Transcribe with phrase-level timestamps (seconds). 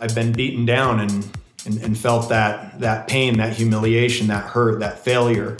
[0.00, 1.28] I've been beaten down and,
[1.66, 5.58] and, and felt that, that pain, that humiliation, that hurt, that failure.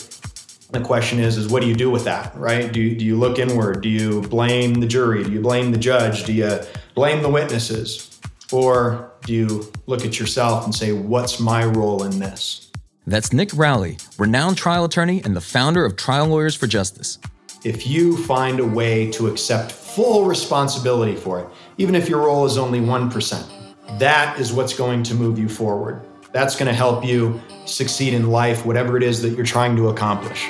[0.71, 2.72] The question is, is what do you do with that, right?
[2.72, 3.82] Do you, do you look inward?
[3.82, 5.24] Do you blame the jury?
[5.24, 6.24] Do you blame the judge?
[6.24, 6.61] Do you
[6.95, 8.18] blame the witnesses?
[8.50, 12.70] Or do you look at yourself and say, what's my role in this?
[13.07, 17.18] That's Nick Rowley, renowned trial attorney and the founder of Trial Lawyers for Justice.
[17.62, 22.46] If you find a way to accept full responsibility for it, even if your role
[22.46, 23.59] is only 1%,
[23.98, 26.06] that is what's going to move you forward.
[26.33, 29.88] That's going to help you succeed in life, whatever it is that you're trying to
[29.88, 30.46] accomplish.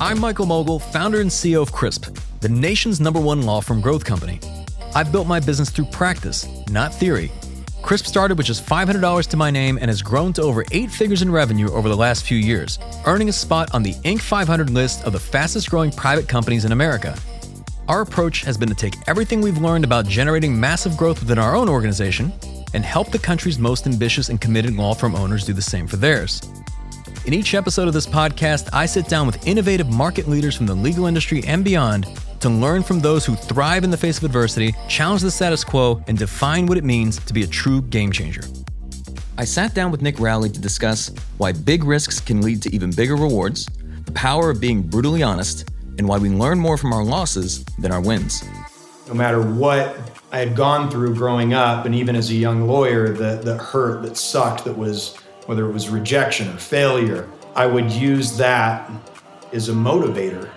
[0.00, 4.04] I'm Michael Mogill, founder and CEO of CRISP, the nation's number one law firm growth
[4.04, 4.40] company.
[4.94, 7.30] I've built my business through practice, not theory.
[7.82, 11.22] CRISP started with just $500 to my name and has grown to over eight figures
[11.22, 14.20] in revenue over the last few years, earning a spot on the Inc.
[14.20, 17.16] 500 list of the fastest growing private companies in America.
[17.92, 21.54] Our approach has been to take everything we've learned about generating massive growth within our
[21.54, 22.32] own organization
[22.72, 25.96] and help the country's most ambitious and committed law firm owners do the same for
[25.96, 26.40] theirs.
[27.26, 30.74] In each episode of this podcast, I sit down with innovative market leaders from the
[30.74, 32.06] legal industry and beyond
[32.40, 36.02] to learn from those who thrive in the face of adversity, challenge the status quo,
[36.06, 38.42] and define what it means to be a true game changer.
[39.36, 42.90] I sat down with Nick Rowley to discuss why big risks can lead to even
[42.90, 43.66] bigger rewards,
[44.06, 47.92] the power of being brutally honest, and why we learn more from our losses than
[47.92, 48.42] our wins.
[49.08, 49.96] No matter what
[50.32, 54.02] I had gone through growing up, and even as a young lawyer, that, that hurt,
[54.02, 58.90] that sucked, that was whether it was rejection or failure, I would use that
[59.52, 60.48] as a motivator.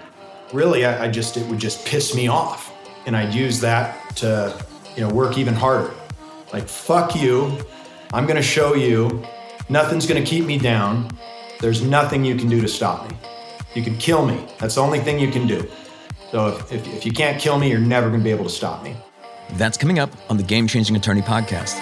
[0.54, 2.72] Really, I, I just it would just piss me off,
[3.06, 5.94] and I'd use that to you know work even harder.
[6.54, 7.58] Like fuck you,
[8.14, 9.26] I'm gonna show you.
[9.68, 11.10] Nothing's gonna keep me down.
[11.60, 13.18] There's nothing you can do to stop me.
[13.76, 14.48] You can kill me.
[14.58, 15.70] That's the only thing you can do.
[16.32, 18.82] So if, if, if you can't kill me, you're never gonna be able to stop
[18.84, 18.96] me.
[19.54, 21.76] That's coming up on the Game Changing Attorney podcast.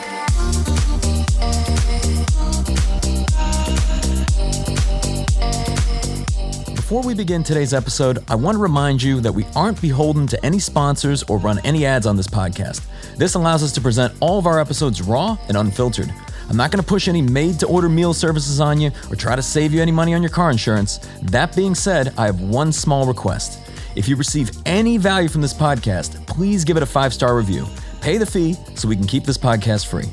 [6.75, 10.45] Before we begin today's episode, I want to remind you that we aren't beholden to
[10.45, 12.81] any sponsors or run any ads on this podcast.
[13.17, 16.11] This allows us to present all of our episodes raw and unfiltered.
[16.49, 19.35] I'm not going to push any made to order meal services on you or try
[19.35, 20.99] to save you any money on your car insurance.
[21.23, 23.59] That being said, I have one small request.
[23.95, 27.67] If you receive any value from this podcast, please give it a five star review.
[28.01, 30.09] Pay the fee so we can keep this podcast free.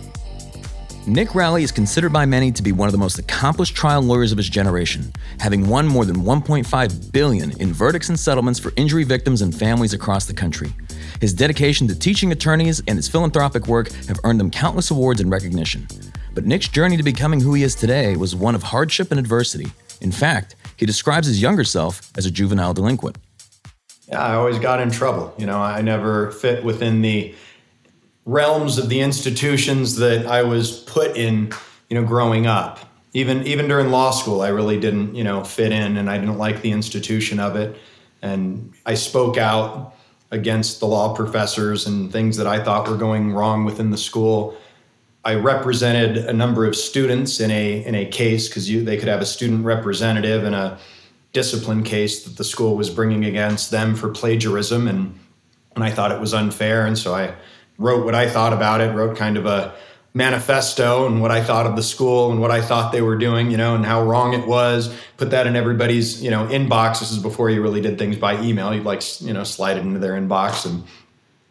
[1.06, 4.32] Nick Rowley is considered by many to be one of the most accomplished trial lawyers
[4.32, 9.02] of his generation, having won more than 1.5 billion in verdicts and settlements for injury
[9.02, 10.72] victims and families across the country.
[11.20, 15.30] His dedication to teaching attorneys and his philanthropic work have earned him countless awards and
[15.30, 15.86] recognition.
[16.34, 19.72] But Nick's journey to becoming who he is today was one of hardship and adversity.
[20.00, 23.18] In fact, he describes his younger self as a juvenile delinquent.
[24.08, 25.34] Yeah, I always got in trouble.
[25.38, 27.34] You know, I never fit within the
[28.24, 31.52] realms of the institutions that I was put in,
[31.88, 32.78] you know, growing up.
[33.12, 36.38] Even even during law school, I really didn't, you know, fit in and I didn't
[36.38, 37.76] like the institution of it.
[38.22, 39.94] And I spoke out
[40.30, 44.56] against the law professors and things that I thought were going wrong within the school.
[45.24, 49.20] I represented a number of students in a in a case because they could have
[49.20, 50.78] a student representative in a
[51.32, 55.18] discipline case that the school was bringing against them for plagiarism, and
[55.74, 57.34] and I thought it was unfair, and so I
[57.78, 59.74] wrote what I thought about it, wrote kind of a
[60.12, 63.50] manifesto and what I thought of the school and what I thought they were doing,
[63.50, 64.94] you know, and how wrong it was.
[65.16, 66.98] Put that in everybody's, you know, inbox.
[66.98, 68.74] This is before you really did things by email.
[68.74, 70.82] You'd like, you know, slide it into their inbox and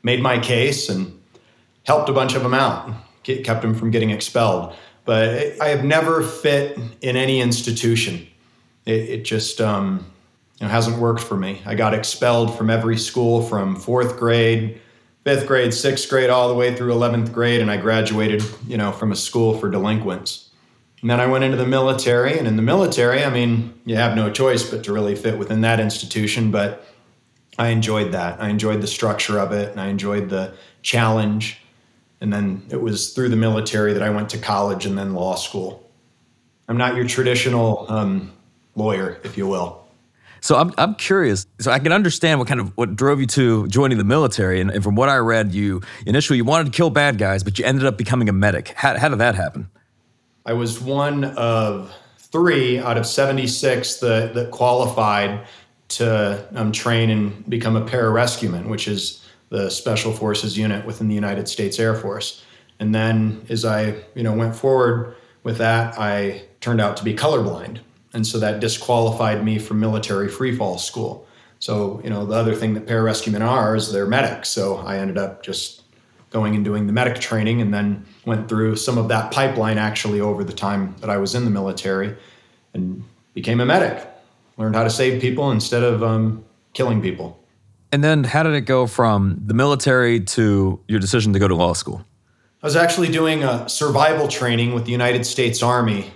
[0.04, 1.20] made my case and
[1.84, 2.92] helped a bunch of them out,
[3.38, 4.76] kept him from getting expelled.
[5.06, 8.28] But I have never fit in any institution.
[8.86, 10.06] It, it just um,
[10.60, 11.62] you know, hasn't worked for me.
[11.66, 14.82] I got expelled from every school from fourth grade
[15.24, 18.92] fifth grade, sixth grade, all the way through 11th grade, and I graduated, you know,
[18.92, 20.50] from a school for delinquents.
[21.02, 24.16] And then I went into the military, and in the military, I mean, you have
[24.16, 26.52] no choice but to really fit within that institution.
[26.52, 26.86] But
[27.58, 28.42] I enjoyed that.
[28.42, 31.62] I enjoyed the structure of it, and I enjoyed the challenge.
[32.22, 35.36] And then it was through the military that I went to college and then law
[35.36, 35.90] school.
[36.68, 38.32] I'm not your traditional um,
[38.76, 39.86] lawyer, if you will.
[40.42, 41.48] So I'm, I'm curious.
[41.60, 44.72] So I can understand what kind of what drove you to joining the military, and,
[44.72, 47.66] and, from what I read, you initially you wanted to kill bad guys, but you
[47.66, 48.70] ended up becoming a medic.
[48.70, 49.70] How, how did that happen?
[50.46, 55.46] I was one of three out of 76 that that qualified
[55.90, 61.16] to um, train and become a pararescueman, which is the special forces unit within the
[61.16, 62.44] United States Air Force.
[62.80, 67.14] And then as I you know went forward with that, I turned out to be
[67.14, 67.80] colorblind
[68.14, 71.28] and so that disqualified me from military freefall school.
[71.60, 74.50] So, you know, the other thing that pararescuemen are is they're medics.
[74.50, 75.84] So I ended up just
[76.32, 80.22] going and doing the medic training and then went through some of that pipeline actually
[80.22, 82.16] over the time that I was in the military
[82.74, 83.04] and
[83.34, 84.08] became a medic.
[84.58, 86.44] Learned how to save people instead of um,
[86.74, 87.40] killing people.
[87.92, 91.56] And then how did it go from the military to your decision to go to
[91.56, 92.06] law school?
[92.62, 96.12] I was actually doing a survival training with the United States Army.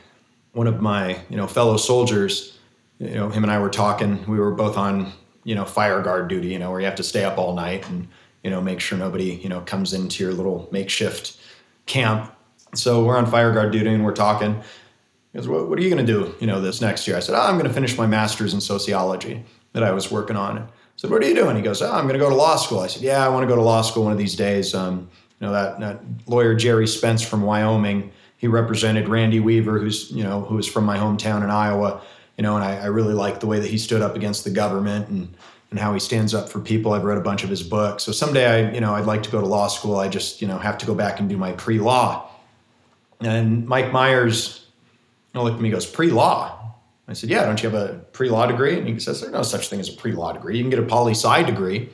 [0.52, 2.58] One of my, you know, fellow soldiers,
[3.00, 4.24] you know, him and I were talking.
[4.28, 5.14] We were both on,
[5.46, 7.90] you know, fire guard duty, you know, where you have to stay up all night
[7.90, 8.08] and,
[8.44, 11.40] you know, make sure nobody, you know, comes into your little makeshift
[11.88, 12.32] camp.
[12.76, 14.62] So we're on fire guard duty and we're talking.
[15.32, 17.18] He goes, what, what are you going to do, you know, this next year?
[17.18, 20.36] I said, oh, I'm going to finish my master's in sociology that I was working
[20.36, 20.70] on
[21.04, 22.80] said, "What are you doing?" He goes, oh, "I'm going to go to law school."
[22.80, 25.10] I said, "Yeah, I want to go to law school one of these days." Um,
[25.40, 28.12] you know that, that lawyer Gerry Spence from Wyoming.
[28.38, 32.02] He represented Randy Weaver, who's you know who was from my hometown in Iowa.
[32.38, 34.50] You know, and I, I really like the way that he stood up against the
[34.50, 35.34] government and
[35.74, 36.94] and how he stands up for people.
[36.94, 38.04] I've read a bunch of his books.
[38.04, 39.98] So someday I, you know, I'd like to go to law school.
[39.98, 42.30] I just, you know, have to go back and do my pre-law.
[43.22, 44.68] And Mike Myers
[45.34, 46.63] you know, looked at me, goes, pre-law.
[47.08, 48.78] I said, Yeah, don't you have a pre law degree?
[48.78, 50.58] And he says, There's no such thing as a pre law degree.
[50.58, 51.90] You can get a poli sci degree.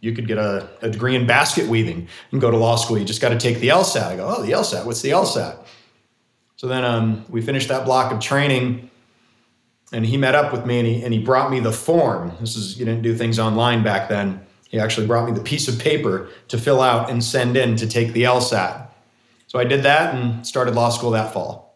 [0.00, 2.98] You could get a, a, degree in basket weaving and go to law school.
[2.98, 4.02] You just got to take the LSAT.
[4.02, 4.84] I go, Oh, the LSAT.
[4.84, 5.56] What's the LSAT?
[6.56, 8.90] So then um, we finished that block of training
[9.92, 12.32] and he met up with me and he, and he brought me the form.
[12.40, 14.44] This is, you didn't do things online back then.
[14.68, 17.86] He actually brought me the piece of paper to fill out and send in to
[17.86, 18.88] take the LSAT.
[19.46, 21.73] So I did that and started law school that fall.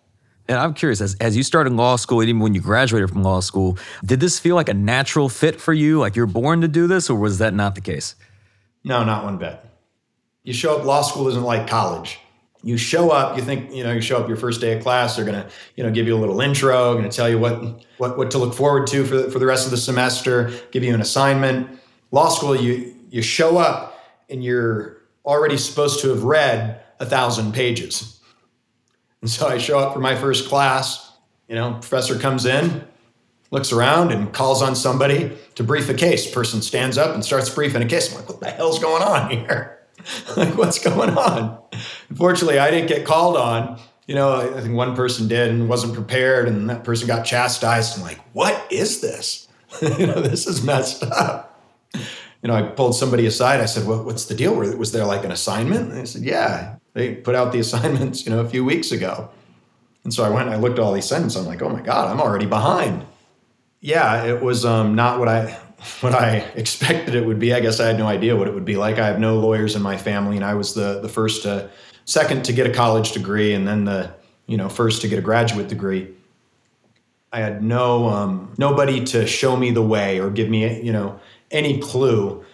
[0.48, 3.40] And I'm curious, as, as you started law school, even when you graduated from law
[3.40, 5.98] school, did this feel like a natural fit for you?
[5.98, 8.14] Like you're born to do this, or was that not the case?
[8.82, 9.60] No, not one bit.
[10.44, 12.18] You show up, law school isn't like college.
[12.62, 15.16] You show up, you think, you know, you show up your first day of class,
[15.16, 18.30] they're gonna, you know, give you a little intro, gonna tell you what what what
[18.32, 21.00] to look forward to for the, for the rest of the semester, give you an
[21.00, 21.78] assignment.
[22.10, 27.52] Law school, you you show up and you're already supposed to have read a thousand
[27.52, 28.17] pages
[29.20, 31.12] and so I show up for my first class.
[31.48, 32.84] You know, professor comes in,
[33.50, 36.30] looks around, and calls on somebody to brief a case.
[36.30, 38.10] Person stands up and starts briefing a case.
[38.10, 39.78] I'm like, what the hell's going on here?
[40.36, 41.58] like, what's going on?
[42.10, 43.80] Unfortunately, I didn't get called on.
[44.06, 47.98] You know, I think one person did and wasn't prepared, and that person got chastised.
[47.98, 49.48] I'm like, what is this?
[49.98, 51.62] you know, this is messed up.
[51.94, 53.60] You know, I pulled somebody aside.
[53.60, 54.54] I said, well, what's the deal?
[54.54, 55.90] Was there like an assignment?
[55.90, 59.30] And they said, yeah, they put out the assignments, you know, a few weeks ago.
[60.04, 61.36] And so I went and I looked at all these assignments.
[61.36, 63.04] I'm like, oh my God, I'm already behind.
[63.80, 65.58] Yeah, it was um, not what I
[66.00, 67.54] what I expected it would be.
[67.54, 68.98] I guess I had no idea what it would be like.
[68.98, 71.70] I have no lawyers in my family, and I was the the first to
[72.04, 74.12] second to get a college degree, and then the
[74.46, 76.08] you know first to get a graduate degree.
[77.32, 81.20] I had no um, nobody to show me the way or give me you know
[81.50, 82.44] any clue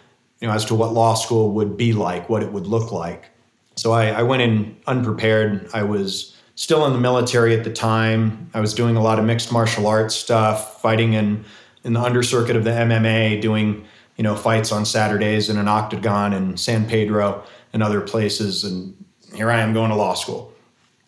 [0.40, 3.30] you know as to what law school would be like, what it would look like.
[3.76, 5.68] So I, I went in unprepared.
[5.74, 8.50] I was still in the military at the time.
[8.54, 11.44] I was doing a lot of mixed martial arts stuff, fighting in
[11.82, 13.84] in the undercircuit of the MMA, doing
[14.16, 18.64] you know fights on Saturdays in an octagon in San Pedro and other places.
[18.64, 18.96] And
[19.34, 20.52] here I am going to law school.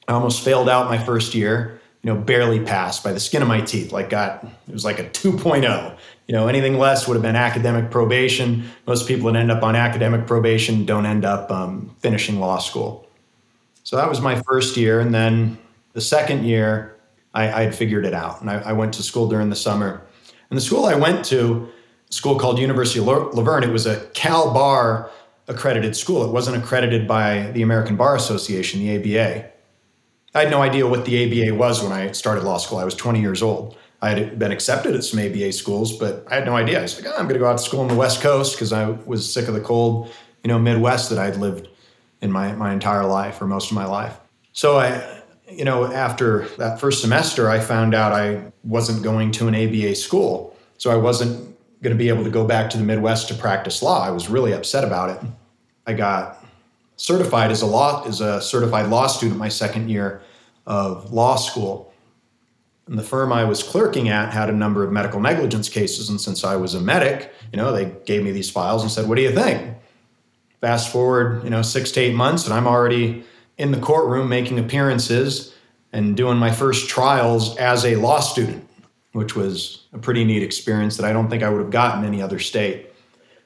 [0.08, 1.80] I almost failed out my first year.
[2.02, 3.90] You know, barely passed by the skin of my teeth.
[3.90, 7.90] Like got it was like a 2.0 you know, anything less would have been academic
[7.90, 8.64] probation.
[8.86, 13.08] Most people that end up on academic probation don't end up um, finishing law school.
[13.84, 14.98] So that was my first year.
[14.98, 15.56] And then
[15.92, 16.96] the second year,
[17.32, 18.40] I, I had figured it out.
[18.40, 20.02] And I, I, went to school during the summer.
[20.50, 21.68] And the school I went to,
[22.10, 25.10] a school called University of La Verne, it was a Cal Bar
[25.46, 26.24] accredited school.
[26.24, 29.50] It wasn't accredited by the American Bar Association, the ABA.
[30.34, 32.78] I had no idea what the ABA was when I started law school.
[32.78, 33.76] I was 20 years old.
[34.06, 36.78] I had been accepted at some ABA schools, but I had no idea.
[36.78, 38.54] I was like, oh, I'm going to go out to school on the West Coast
[38.54, 40.12] because I was sick of the cold,
[40.44, 41.68] you know, Midwest that I'd lived
[42.22, 44.16] in my, my entire life or most of my life.
[44.52, 49.48] So I, you know, after that first semester, I found out I wasn't going to
[49.48, 50.56] an ABA school.
[50.78, 53.82] So I wasn't going to be able to go back to the Midwest to practice
[53.82, 54.06] law.
[54.06, 55.28] I was really upset about it.
[55.84, 56.44] I got
[56.94, 60.22] certified as a law as a certified law student my second year
[60.64, 61.92] of law school
[62.88, 66.08] and the firm I was clerking at had a number of medical negligence cases.
[66.08, 69.08] And since I was a medic, you know, they gave me these files and said,
[69.08, 69.76] What do you think?
[70.60, 73.24] Fast forward, you know, six to eight months, and I'm already
[73.58, 75.54] in the courtroom making appearances
[75.92, 78.66] and doing my first trials as a law student,
[79.12, 82.22] which was a pretty neat experience that I don't think I would have gotten any
[82.22, 82.92] other state.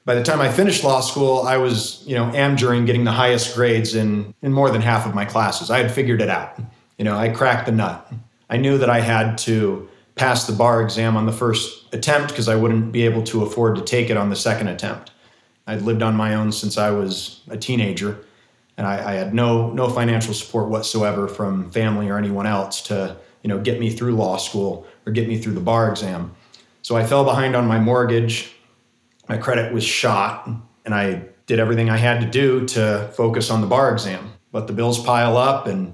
[0.03, 3.55] By the time I finished law school, I was, you know, amjuring getting the highest
[3.55, 5.69] grades in, in more than half of my classes.
[5.69, 6.59] I had figured it out.
[6.97, 8.11] You know, I cracked the nut.
[8.51, 12.49] I knew that I had to pass the bar exam on the first attempt because
[12.49, 15.11] I wouldn't be able to afford to take it on the second attempt.
[15.65, 18.23] I'd lived on my own since I was a teenager,
[18.77, 23.15] and I, I had no no financial support whatsoever from family or anyone else to
[23.41, 26.35] you know get me through law school or get me through the bar exam.
[26.81, 28.53] So I fell behind on my mortgage.
[29.29, 30.49] My credit was shot,
[30.83, 34.33] and I did everything I had to do to focus on the bar exam.
[34.51, 35.93] Let the bills pile up and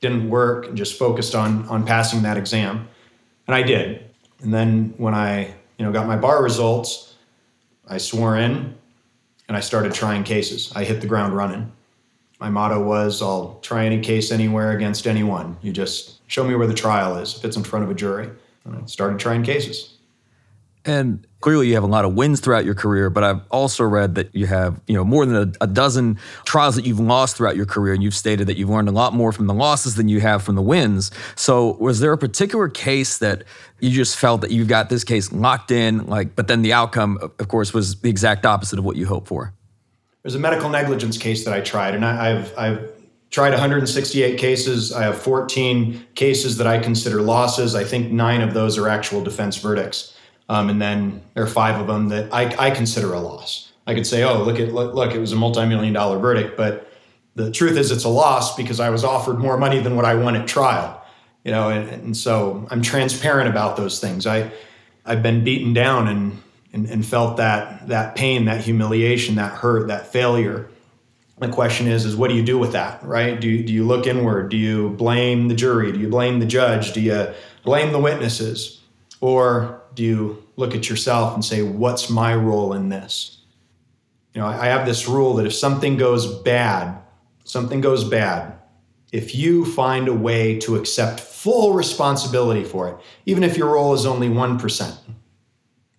[0.00, 2.88] didn't work and just focused on on passing that exam.
[3.46, 4.04] And I did.
[4.42, 5.46] And then when I,
[5.78, 7.14] you know, got my bar results,
[7.88, 8.74] I swore in
[9.48, 10.72] and I started trying cases.
[10.74, 11.72] I hit the ground running.
[12.38, 15.56] My motto was I'll try any case anywhere against anyone.
[15.62, 18.28] You just show me where the trial is if it's in front of a jury.
[18.64, 19.94] And I started trying cases.
[20.84, 24.16] And clearly you have a lot of wins throughout your career, but I've also read
[24.16, 27.54] that you have, you know, more than a, a, dozen trials that you've lost throughout
[27.54, 27.94] your career.
[27.94, 30.42] And you've stated that you've learned a lot more from the losses than you have
[30.42, 31.12] from the wins.
[31.36, 33.44] So was there a particular case that
[33.78, 37.16] you just felt that you've got this case locked in, like, but then the outcome,
[37.22, 39.52] of course, was the exact opposite of what you hoped for?
[40.24, 42.92] There's a medical negligence case that I tried, and I, I've, I've
[43.30, 44.92] tried 168 cases.
[44.92, 47.76] I have 14 cases that I consider losses.
[47.76, 50.15] I think nine of those are actual defense verdicts.
[50.48, 53.72] Um, and then there are five of them that I, I consider a loss.
[53.86, 56.90] I could say, oh, look at look, look, it was a multi-million dollar verdict, but
[57.34, 60.14] the truth is it's a loss because I was offered more money than what I
[60.14, 61.02] won at trial.
[61.44, 64.26] You know, and, and so I'm transparent about those things.
[64.26, 64.50] I
[65.04, 69.88] I've been beaten down and, and and felt that that pain, that humiliation, that hurt,
[69.88, 70.68] that failure.
[71.38, 73.38] The question is, is what do you do with that, right?
[73.38, 74.48] Do do you look inward?
[74.48, 75.92] Do you blame the jury?
[75.92, 76.92] Do you blame the judge?
[76.92, 78.80] Do you blame the witnesses?
[79.20, 83.38] Or do you look at yourself and say, what's my role in this?
[84.34, 86.98] You know, I have this rule that if something goes bad,
[87.44, 88.52] something goes bad,
[89.10, 93.94] if you find a way to accept full responsibility for it, even if your role
[93.94, 94.96] is only 1%,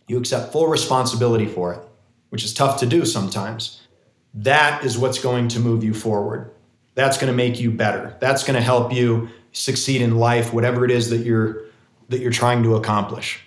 [0.08, 1.82] you accept full responsibility for it,
[2.30, 3.82] which is tough to do sometimes.
[4.36, 6.52] That is what's going to move you forward.
[6.94, 8.16] That's going to make you better.
[8.20, 11.66] That's going to help you succeed in life, whatever it is that you're
[12.10, 13.42] that you're trying to accomplish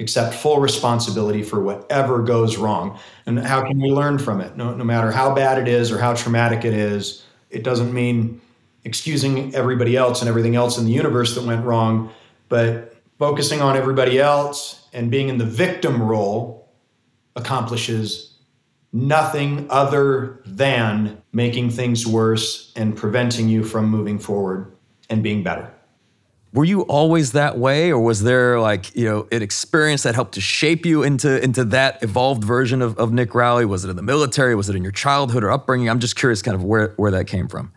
[0.00, 2.98] accept full responsibility for whatever goes wrong.
[3.26, 4.56] And how can we learn from it?
[4.56, 8.40] No, no matter how bad it is or how traumatic it is, it doesn't mean
[8.84, 12.10] excusing everybody else and everything else in the universe that went wrong,
[12.48, 16.70] but focusing on everybody else and being in the victim role
[17.34, 18.38] accomplishes
[18.92, 24.72] nothing other than making things worse and preventing you from moving forward
[25.10, 25.72] and being better.
[26.54, 30.32] Were you always that way, or was there like you know an experience that helped
[30.34, 33.66] to shape you into into that evolved version of, of Nick Rowley?
[33.66, 34.54] Was it in the military?
[34.54, 35.90] Was it in your childhood or upbringing?
[35.90, 37.70] I'm just curious, kind of where where that came from.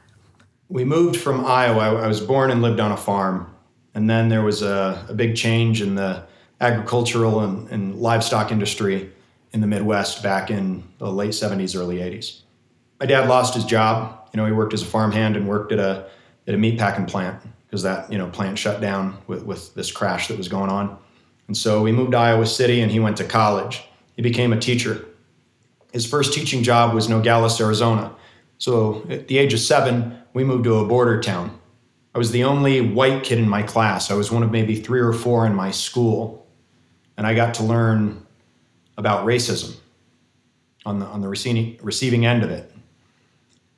[0.70, 2.02] We moved from Iowa.
[2.02, 3.54] I was born and lived on a farm,
[3.94, 6.24] and then there was a, a big change in the
[6.62, 9.12] agricultural and, and livestock industry
[9.52, 12.42] in the Midwest back in the late 70s, early 80s.
[13.02, 14.30] My dad lost his job.
[14.32, 16.08] You know, he worked as a farmhand and worked at a
[16.48, 19.92] at a meat packing plant because that you know plant shut down with, with this
[19.92, 20.98] crash that was going on.
[21.48, 23.84] And so we moved to Iowa City and he went to college.
[24.16, 25.06] He became a teacher.
[25.94, 28.14] His first teaching job was in Nogales, Arizona.
[28.58, 31.58] So at the age of seven, we moved to a border town.
[32.14, 34.12] I was the only white kid in my class.
[34.12, 36.46] I was one of maybe three or four in my school.
[37.18, 38.26] And I got to learn
[38.98, 39.78] about racism
[40.86, 42.72] on the, on the receiving, receiving end of it.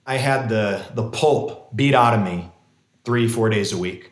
[0.05, 2.51] I had the, the pulp beat out of me
[3.03, 4.11] three, four days a week.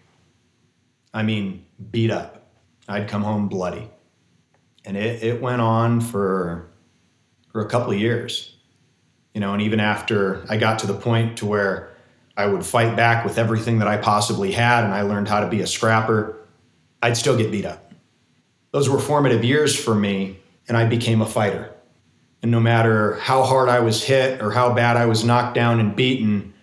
[1.13, 2.47] I mean, beat up.
[2.87, 3.89] I'd come home bloody.
[4.85, 6.67] And it, it went on for,
[7.51, 8.55] for a couple of years.
[9.33, 11.91] You know, and even after I got to the point to where
[12.35, 15.47] I would fight back with everything that I possibly had and I learned how to
[15.47, 16.37] be a scrapper,
[17.01, 17.93] I'd still get beat up.
[18.71, 21.73] Those were formative years for me, and I became a fighter.
[22.41, 25.79] And no matter how hard I was hit or how bad I was knocked down
[25.79, 26.53] and beaten,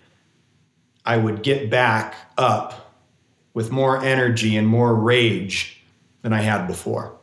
[1.08, 2.94] I would get back up
[3.54, 5.82] with more energy and more rage
[6.20, 7.16] than I had before.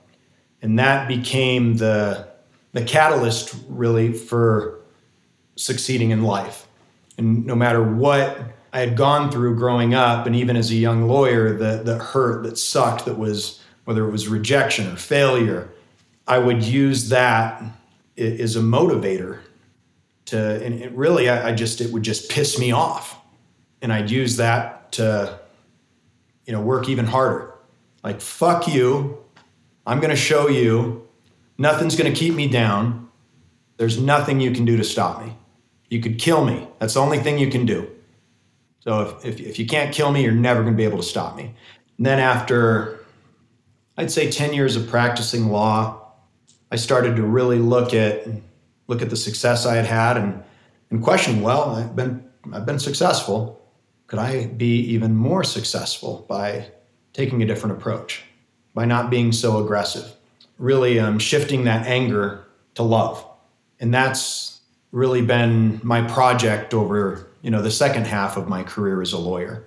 [0.63, 2.27] And that became the,
[2.71, 4.81] the catalyst really for
[5.55, 6.67] succeeding in life.
[7.19, 8.41] And no matter what
[8.73, 12.41] I had gone through growing up, and even as a young lawyer, the, the hurt
[12.41, 15.69] that sucked, that was whether it was rejection or failure,
[16.27, 17.63] I would use that
[18.17, 19.41] as a motivator
[20.25, 23.21] to, and it really, I, I just, it would just piss me off
[23.85, 25.39] and I'd use that to,
[26.47, 27.53] you know, work even harder.
[28.03, 29.23] Like, fuck you.
[29.85, 31.07] I'm going to show you.
[31.59, 33.11] Nothing's going to keep me down.
[33.77, 35.37] There's nothing you can do to stop me.
[35.91, 36.67] You could kill me.
[36.79, 37.87] That's the only thing you can do.
[38.79, 41.03] So if, if, if you can't kill me, you're never going to be able to
[41.03, 41.53] stop me.
[41.97, 43.05] And then after
[43.97, 46.11] I'd say 10 years of practicing law,
[46.71, 48.27] I started to really look at
[48.87, 50.43] look at the success I had had and
[50.89, 53.61] and question, well, I've been I've been successful.
[54.07, 56.67] Could I be even more successful by
[57.13, 58.23] taking a different approach,
[58.73, 60.13] by not being so aggressive,
[60.57, 62.45] really um, shifting that anger
[62.75, 63.25] to love,
[63.79, 69.01] and that's really been my project over you know the second half of my career
[69.01, 69.65] as a lawyer,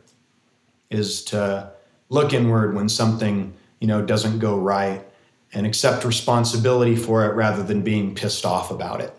[0.91, 1.73] is to
[2.09, 5.05] look inward when something you know doesn't go right
[5.53, 9.18] and accept responsibility for it rather than being pissed off about it.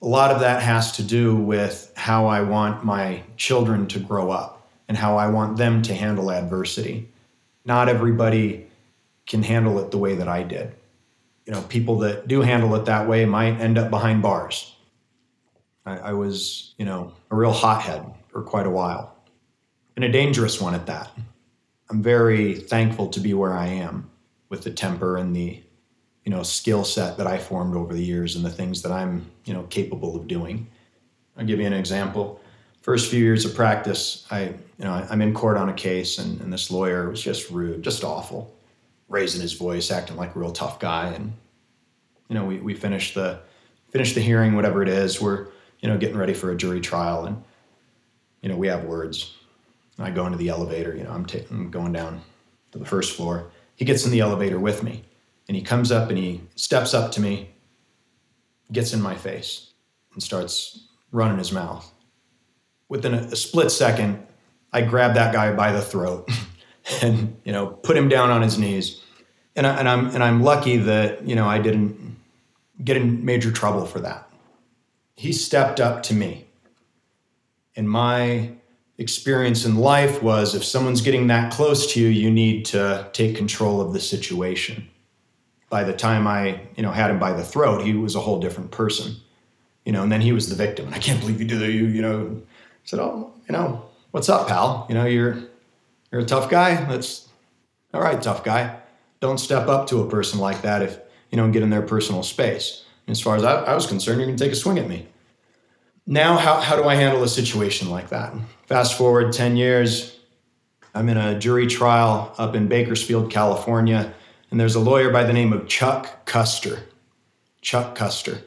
[0.00, 4.30] A lot of that has to do with how I want my children to grow
[4.30, 7.08] up and how I want them to handle adversity.
[7.64, 8.66] Not everybody
[9.26, 10.74] can handle it the way that I did.
[11.46, 14.74] You know, people that do handle it that way might end up behind bars.
[15.84, 19.16] I, I was, you know, a real hothead for quite a while
[19.96, 21.10] and a dangerous one at that.
[21.90, 24.10] I'm very thankful to be where I am
[24.48, 25.62] with the temper and the
[26.28, 29.24] you know skill set that I formed over the years and the things that I'm
[29.46, 30.66] you know capable of doing.
[31.38, 32.38] I'll give you an example.
[32.82, 36.38] First few years of practice, I you know I'm in court on a case and,
[36.42, 38.54] and this lawyer was just rude, just awful,
[39.08, 41.32] raising his voice, acting like a real tough guy, and
[42.28, 43.40] you know we we finished the
[43.88, 45.22] finished the hearing, whatever it is.
[45.22, 45.46] We're
[45.80, 47.42] you know getting ready for a jury trial, and
[48.42, 49.34] you know we have words.
[49.98, 50.94] I go into the elevator.
[50.94, 52.20] You know I'm, ta- I'm going down
[52.72, 55.04] to the first floor he gets in the elevator with me
[55.48, 57.50] and he comes up and he steps up to me,
[58.70, 59.72] gets in my face,
[60.12, 61.90] and starts running his mouth.
[62.88, 64.24] Within a, a split second,
[64.72, 66.30] I grab that guy by the throat
[67.02, 69.02] and you know put him down on his knees.
[69.56, 72.16] And, I, and I'm and I'm lucky that you know I didn't
[72.84, 74.28] get in major trouble for that.
[75.16, 76.46] He stepped up to me.
[77.74, 78.52] And my
[78.98, 83.36] experience in life was if someone's getting that close to you, you need to take
[83.36, 84.88] control of the situation.
[85.70, 88.40] By the time I, you know, had him by the throat, he was a whole
[88.40, 89.16] different person.
[89.84, 90.86] You know, and then he was the victim.
[90.86, 91.70] And I can't believe you did that.
[91.70, 92.40] You, you know, I
[92.84, 94.86] said, Oh, you know, what's up, pal?
[94.88, 95.38] You know, you're
[96.10, 96.74] you're a tough guy.
[96.84, 97.28] That's
[97.94, 98.78] all right, tough guy.
[99.20, 100.98] Don't step up to a person like that if
[101.30, 102.84] you know get in their personal space.
[103.06, 105.08] As far as I, I was concerned, you're gonna take a swing at me
[106.08, 108.32] now how, how do i handle a situation like that
[108.66, 110.18] fast forward 10 years
[110.94, 114.12] i'm in a jury trial up in bakersfield california
[114.50, 116.80] and there's a lawyer by the name of chuck custer
[117.60, 118.42] chuck custer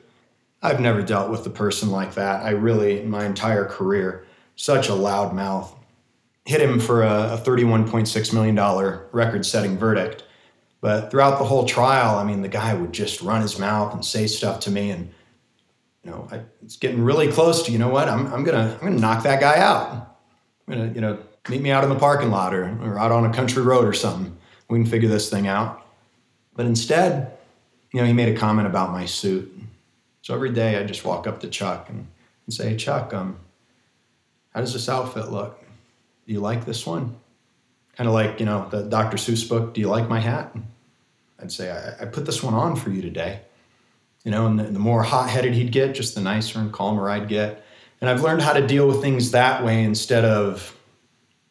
[0.62, 4.90] i've never dealt with a person like that i really in my entire career such
[4.90, 5.76] a loud mouth
[6.46, 10.24] hit him for a, a $31.6 million record setting verdict
[10.82, 14.04] but throughout the whole trial i mean the guy would just run his mouth and
[14.04, 15.12] say stuff to me and
[16.04, 18.88] you know, I, it's getting really close to, you know what, I'm, I'm gonna, I'm
[18.88, 20.18] gonna knock that guy out.
[20.68, 23.26] I'm gonna, you know, meet me out in the parking lot or, or out on
[23.26, 24.36] a country road or something.
[24.70, 25.81] We can figure this thing out.
[26.56, 27.38] But instead,
[27.92, 29.52] you know, he made a comment about my suit.
[30.22, 32.08] So every day I just walk up to Chuck and,
[32.46, 33.38] and say, Chuck, um,
[34.54, 35.60] how does this outfit look?
[36.28, 37.16] Do you like this one?
[37.96, 39.18] Kind of like, you know, the Dr.
[39.18, 40.56] Seuss book, Do you like my hat?
[41.42, 43.42] I'd say, I, I put this one on for you today
[44.24, 47.10] you know, and the, the more hot headed he'd get, just the nicer and calmer
[47.10, 47.64] I'd get.
[48.00, 50.76] And I've learned how to deal with things that way instead of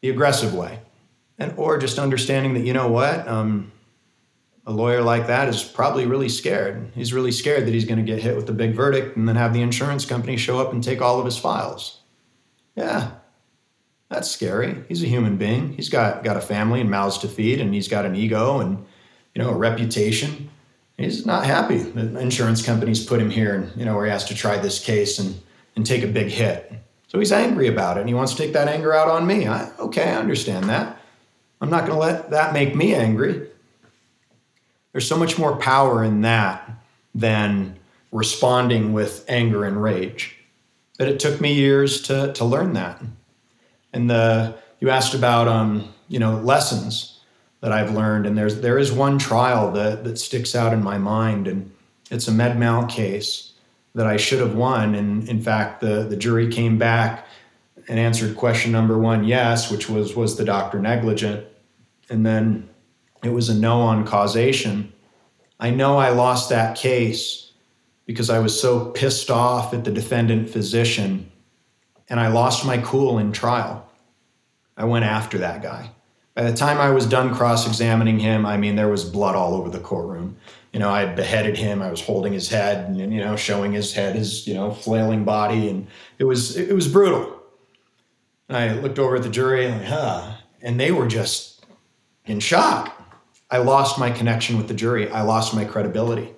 [0.01, 0.81] the aggressive way.
[1.39, 3.73] And, or just understanding that, you know what, um,
[4.71, 6.91] a lawyer like that is probably really scared.
[6.95, 9.37] He's really scared that he's going to get hit with a big verdict and then
[9.37, 12.01] have the insurance company show up and take all of his files.
[12.77, 13.13] Yeah,
[14.09, 14.85] that's scary.
[14.89, 15.75] He's a human being.
[15.75, 18.87] He's got, got a family and mouths to feed, and he's got an ego and
[19.35, 20.51] you know a reputation
[20.97, 24.25] he's not happy that insurance companies put him here and you know where he has
[24.25, 25.41] to try this case and
[25.77, 26.73] and take a big hit
[27.09, 29.47] so he's angry about it and he wants to take that anger out on me
[29.47, 31.01] I, okay i understand that
[31.61, 33.49] i'm not going to let that make me angry
[34.93, 36.71] there's so much more power in that
[37.15, 37.79] than
[38.13, 40.37] responding with anger and rage
[40.99, 43.01] but it took me years to to learn that
[43.93, 47.21] and the you asked about um you know lessons
[47.61, 48.27] that I've learned.
[48.27, 51.71] And there's there is one trial that that sticks out in my mind, and
[52.11, 53.53] it's a med mal case
[53.95, 54.95] that I should have won.
[54.95, 57.27] And in fact, the the jury came back
[57.89, 61.47] and answered question number one, yes, which was was the doctor negligent,
[62.09, 62.69] and then
[63.23, 64.93] it was a no on causation.
[65.59, 67.53] I know I lost that case
[68.07, 71.31] because I was so pissed off at the defendant physician
[72.09, 73.87] and I lost my cool in trial.
[74.77, 75.91] I went after that guy.
[76.35, 79.55] By the time I was done cross examining him, I mean, there was blood all
[79.55, 80.37] over the courtroom.
[80.73, 81.83] You know, I had beheaded him.
[81.83, 85.25] I was holding his head and, you know, showing his head, his, you know, flailing
[85.25, 85.69] body.
[85.69, 85.87] And
[86.19, 87.37] it was, it was brutal.
[88.49, 91.65] And I looked over at the jury and, huh, and they were just
[92.25, 93.00] in shock.
[93.51, 95.11] I lost my connection with the jury.
[95.11, 96.33] I lost my credibility.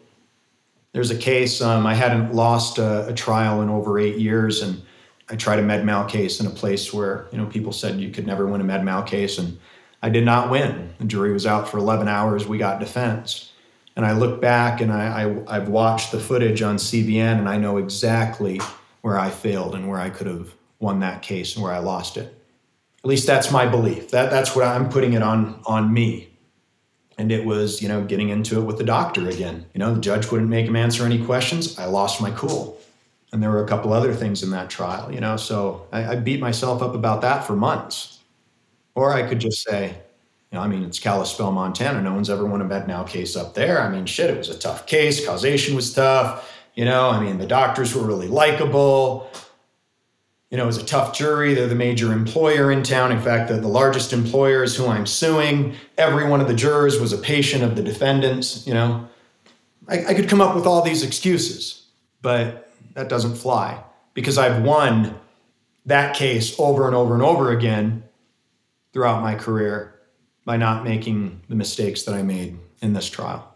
[0.93, 4.83] There's a case, um, I hadn't lost a, a, trial in over eight years, and
[5.31, 8.11] I tried a med mal case in a place where you know people said you
[8.11, 9.59] could never win a med mal case, and
[10.03, 10.93] I did not win.
[10.99, 12.47] The jury was out for 11 hours.
[12.47, 13.53] We got defense.
[13.95, 17.59] And I look back and I, I, have watched the footage on CVN and I
[17.59, 18.59] know exactly
[19.03, 22.17] where I failed and where I could have won that case and where I lost
[22.17, 22.35] it.
[23.05, 24.11] At least that's my belief.
[24.11, 26.32] That, that's what I'm putting it on, on me
[27.23, 29.65] and it was you know getting into it with the doctor again.
[29.75, 31.79] You know the judge wouldn't make him answer any questions.
[31.79, 32.81] I lost my cool.
[33.33, 36.17] And there were a couple other things in that trial you know so I, I,
[36.17, 38.19] beat myself up about that for months.
[38.95, 39.89] Or i could just say
[40.51, 42.03] you know i mean it's kalispell montana.
[42.03, 43.81] No one's ever won a med mal case up there.
[43.81, 45.25] I mean shit it was a tough case.
[45.25, 46.53] Causation was tough.
[46.75, 49.31] You know i mean the doctors were really likable
[50.53, 51.55] you know, it was a tough jury.
[51.55, 53.11] They're the major employer in town.
[53.11, 55.75] In fact, the, the largest employer is who I'm suing.
[55.97, 58.67] Every one of the jurors was a patient of the defendants.
[58.67, 59.09] You know,
[59.89, 61.87] I, I could come up with all these excuses,
[62.21, 65.19] but that doesn't fly because I've won
[65.87, 68.05] that case over and over and over again
[68.93, 69.95] throughout my career
[70.45, 73.52] by not making the mistakes that I made in this trial.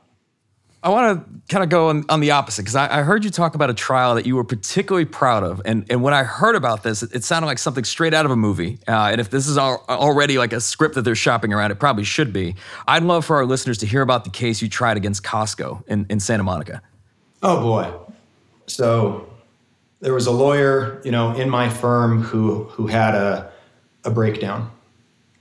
[0.87, 3.31] I want to kind of go on, on the opposite because I, I, heard you
[3.31, 6.55] talk about a trial that you were particularly proud of, and and when I heard
[6.55, 8.79] about this, it, it sounded like something straight out of a movie.
[8.87, 11.81] Uh, and if this is al- already like a script that they're shopping around, it
[11.81, 12.55] probably should be.
[12.87, 16.07] I'd love for our listeners to hear about the case you tried against Costco in,
[16.09, 16.81] in Santa Monica.
[17.43, 17.93] Oh boy,
[18.69, 19.29] so
[19.99, 23.51] there was a lawyer, you know, in my firm who who had a
[24.05, 24.71] a breakdown.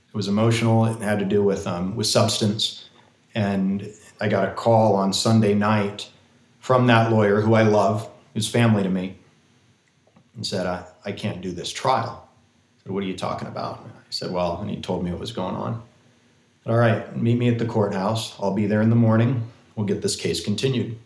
[0.10, 0.86] It was emotional.
[0.86, 2.89] It had to do with um, with substance,
[3.36, 3.88] and
[4.19, 6.10] I got a call on Sunday night
[6.60, 9.17] from that lawyer who I love, who's family to me,
[10.36, 12.28] and said, I, I can't do this trial.
[12.28, 13.80] I said, What are you talking about?
[13.86, 15.82] I said, Well, and he told me what was going on.
[16.63, 18.36] Said, All right, meet me at the courthouse.
[18.39, 19.43] I'll be there in the morning.
[19.75, 20.97] We'll get this case continued.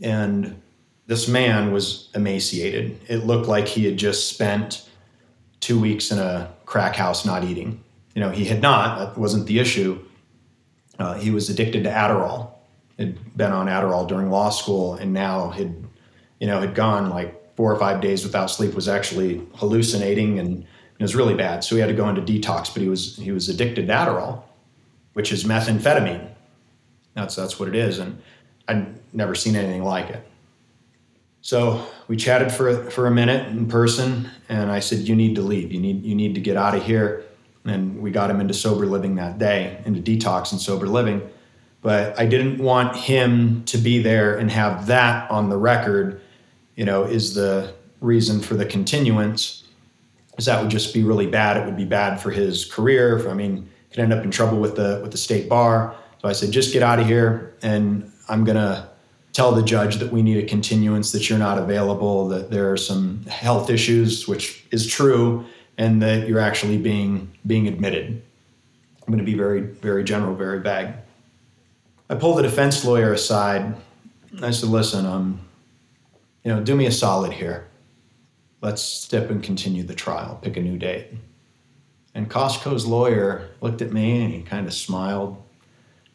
[0.00, 0.60] And
[1.06, 3.00] this man was emaciated.
[3.08, 4.88] It looked like he had just spent
[5.60, 7.82] two weeks in a crack house not eating.
[8.14, 10.04] You know, he had not, that wasn't the issue
[11.02, 12.52] uh, he was addicted to Adderall.
[12.96, 15.74] Had been on Adderall during law school, and now had,
[16.38, 18.74] you know, had gone like four or five days without sleep.
[18.74, 21.64] Was actually hallucinating, and it was really bad.
[21.64, 22.72] So he had to go into detox.
[22.72, 24.42] But he was he was addicted to Adderall,
[25.14, 26.30] which is methamphetamine.
[27.14, 28.22] That's that's what it is, and
[28.68, 30.24] I'd never seen anything like it.
[31.40, 35.42] So we chatted for for a minute in person, and I said, "You need to
[35.42, 35.72] leave.
[35.72, 37.24] You need you need to get out of here."
[37.64, 41.22] And we got him into sober living that day, into detox and sober living.
[41.80, 46.20] But I didn't want him to be there and have that on the record,
[46.76, 49.64] you know, is the reason for the continuance.
[50.30, 51.56] Because that would just be really bad.
[51.56, 53.28] It would be bad for his career.
[53.28, 55.94] I mean, could end up in trouble with the with the state bar.
[56.20, 58.88] So I said, just get out of here, and I'm gonna
[59.32, 62.76] tell the judge that we need a continuance, that you're not available, that there are
[62.76, 65.44] some health issues, which is true,
[65.78, 68.22] and that you're actually being being admitted.
[69.00, 70.94] I'm going to be very very general, very vague.
[72.08, 73.74] I pulled the defense lawyer aside.
[74.42, 75.40] I said, "Listen, um,
[76.44, 77.68] you know, do me a solid here.
[78.60, 80.38] Let's step and continue the trial.
[80.42, 81.08] Pick a new date."
[82.14, 85.42] And Costco's lawyer looked at me and he kind of smiled.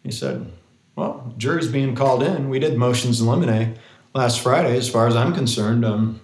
[0.04, 0.52] He said,
[0.96, 2.50] "Well, jury's being called in.
[2.50, 3.78] We did motions in limine
[4.14, 4.78] last Friday.
[4.78, 6.22] As far as I'm concerned, um,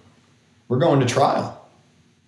[0.68, 1.60] we're going to trial."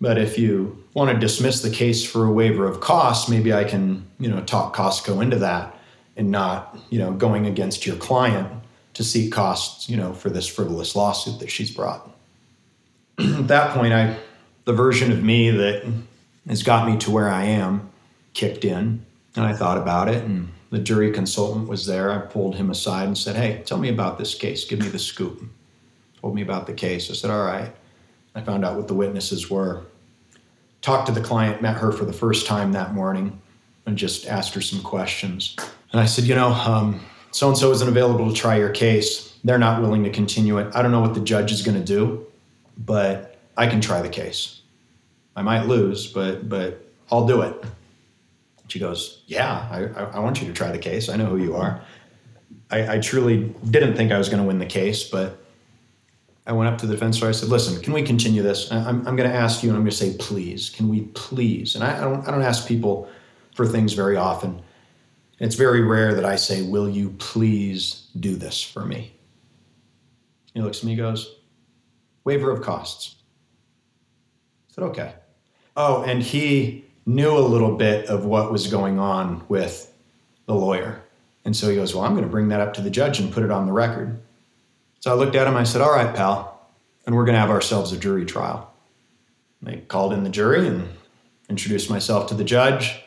[0.01, 3.65] But if you want to dismiss the case for a waiver of costs, maybe I
[3.65, 5.79] can, you know, talk Costco into that
[6.17, 8.49] and not, you know, going against your client
[8.95, 12.11] to seek costs, you know, for this frivolous lawsuit that she's brought.
[13.19, 14.17] At that point, I
[14.65, 15.85] the version of me that
[16.49, 17.91] has got me to where I am
[18.33, 19.05] kicked in,
[19.37, 22.11] and I thought about it and the jury consultant was there.
[22.11, 24.65] I pulled him aside and said, "Hey, tell me about this case.
[24.65, 25.45] Give me the scoop."
[26.23, 27.11] Told me about the case.
[27.11, 27.71] I said, "All right."
[28.35, 29.85] I found out what the witnesses were.
[30.87, 33.42] Talked to the client, met her for the first time that morning,
[33.87, 35.57] and just asked her some questions.
[35.90, 36.53] And I said, you know,
[37.33, 39.37] so and so isn't available to try your case.
[39.42, 40.72] They're not willing to continue it.
[40.77, 42.25] I don't know what the judge is going to do,
[42.79, 44.61] but I can try the case.
[45.35, 47.64] I might lose, but but I'll do it.
[48.68, 51.09] She goes, yeah, I, I want you to try the case.
[51.09, 51.83] I know who you are.
[52.70, 55.46] I, I truly didn't think I was going to win the case, but
[56.47, 57.31] I went up to the defense lawyer.
[57.31, 58.71] I said, "Listen, can we continue this?
[58.71, 61.75] I'm, I'm going to ask you, and I'm going to say, please, can we please?"
[61.75, 63.09] And I, I, don't, I don't ask people
[63.55, 64.63] for things very often.
[65.39, 69.13] It's very rare that I say, "Will you please do this for me?"
[70.55, 71.37] He looks at me, goes,
[72.25, 73.17] "Waiver of costs."
[74.71, 75.15] I said, "Okay."
[75.77, 79.93] Oh, and he knew a little bit of what was going on with
[80.47, 81.03] the lawyer.
[81.45, 83.33] And so he goes, Well, I'm going to bring that up to the judge and
[83.33, 84.21] put it on the record.
[85.07, 86.66] So I looked at him, I said, All right, pal,
[87.07, 88.75] and we're going to have ourselves a jury trial.
[89.62, 90.88] They called in the jury and
[91.49, 93.05] introduced myself to the judge.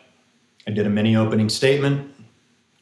[0.66, 2.10] I did a mini opening statement.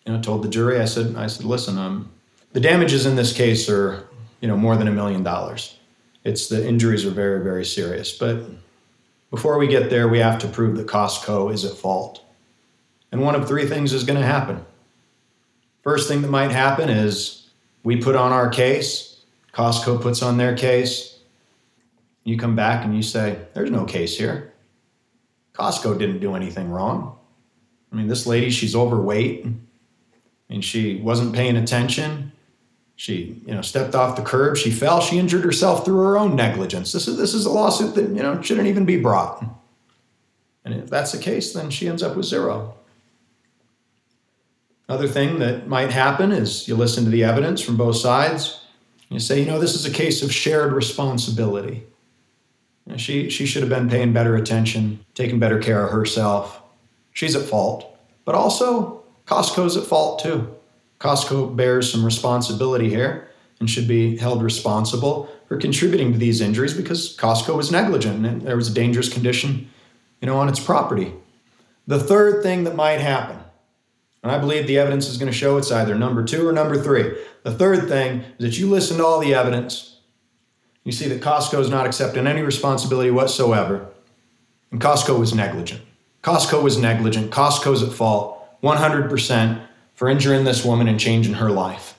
[0.06, 2.12] You know, told the jury, I said, I said, listen, um,
[2.54, 4.08] the damages in this case are,
[4.40, 5.80] you know, more than a million dollars.
[6.24, 8.16] It's the injuries are very, very serious.
[8.16, 8.44] But
[9.32, 12.24] before we get there, we have to prove that Costco is at fault.
[13.12, 14.64] And one of three things is going to happen.
[15.82, 17.37] First thing that might happen is
[17.88, 19.22] we put on our case,
[19.54, 21.20] Costco puts on their case.
[22.26, 24.54] You come back and you say, There's no case here.
[25.54, 27.18] Costco didn't do anything wrong.
[27.90, 29.46] I mean, this lady, she's overweight
[30.50, 32.34] and she wasn't paying attention.
[32.98, 34.58] She, you know, stepped off the curb.
[34.58, 35.00] She fell.
[35.00, 36.92] She injured herself through her own negligence.
[36.92, 39.46] This is this is a lawsuit that you know shouldn't even be brought.
[40.66, 42.76] And if that's the case, then she ends up with zero.
[44.90, 48.62] Other thing that might happen is you listen to the evidence from both sides.
[49.10, 51.86] You say, you know, this is a case of shared responsibility.
[52.86, 56.62] You know, she she should have been paying better attention, taking better care of herself.
[57.12, 60.56] She's at fault, but also Costco's at fault too.
[61.00, 63.28] Costco bears some responsibility here
[63.60, 68.42] and should be held responsible for contributing to these injuries because Costco was negligent and
[68.42, 69.70] there was a dangerous condition,
[70.22, 71.14] you know, on its property.
[71.88, 73.38] The third thing that might happen,
[74.24, 76.82] and I believe the evidence is going to show it's either number two or number
[76.82, 77.18] three.
[77.44, 79.98] The third thing is that you listen to all the evidence,
[80.84, 83.88] you see that Costco is not accepting any responsibility whatsoever,
[84.72, 85.82] and Costco was negligent.
[86.24, 87.32] Costco was negligent.
[87.32, 89.62] Costco's at fault 100%
[89.94, 91.98] for injuring this woman and changing her life.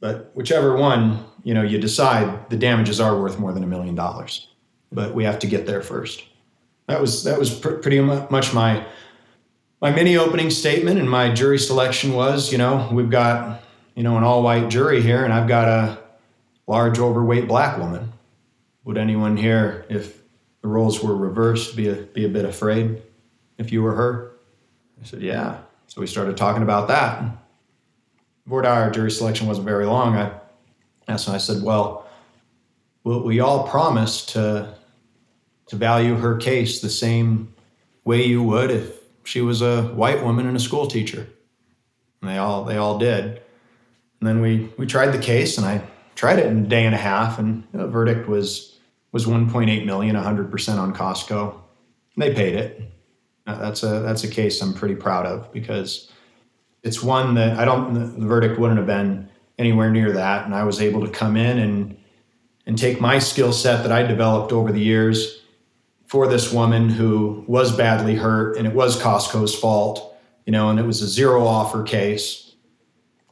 [0.00, 3.94] But whichever one, you know, you decide the damages are worth more than a million
[3.94, 4.48] dollars.
[4.92, 6.24] But we have to get there first.
[6.86, 8.86] That was that was pr- pretty much my
[9.80, 13.62] my mini opening statement and my jury selection was, you know, we've got,
[13.94, 15.98] you know, an all-white jury here and I've got a
[16.66, 18.12] large overweight black woman.
[18.84, 20.20] Would anyone here if
[20.62, 23.02] the roles were reversed be a, be a bit afraid
[23.58, 24.32] if you were her?
[25.00, 27.22] I said, "Yeah." So we started talking about that.
[28.44, 30.32] Before our jury selection wasn't very long, I
[31.06, 32.06] asked him, I said, Well,
[33.04, 34.74] we all promise to,
[35.66, 37.54] to value her case the same
[38.04, 38.97] way you would if
[39.28, 41.28] she was a white woman and a school teacher.
[42.22, 43.42] And they all they all did.
[44.20, 45.82] And then we we tried the case and I
[46.14, 48.78] tried it in a day and a half and the verdict was
[49.12, 51.52] was 1.8 million 100% on Costco.
[51.52, 52.92] And they paid it.
[53.46, 56.10] Uh, that's a that's a case I'm pretty proud of because
[56.82, 60.64] it's one that I don't the verdict wouldn't have been anywhere near that, and I
[60.64, 61.98] was able to come in and
[62.66, 65.37] and take my skill set that I developed over the years
[66.08, 70.16] for this woman who was badly hurt, and it was Costco's fault,
[70.46, 72.54] you know, and it was a zero offer case.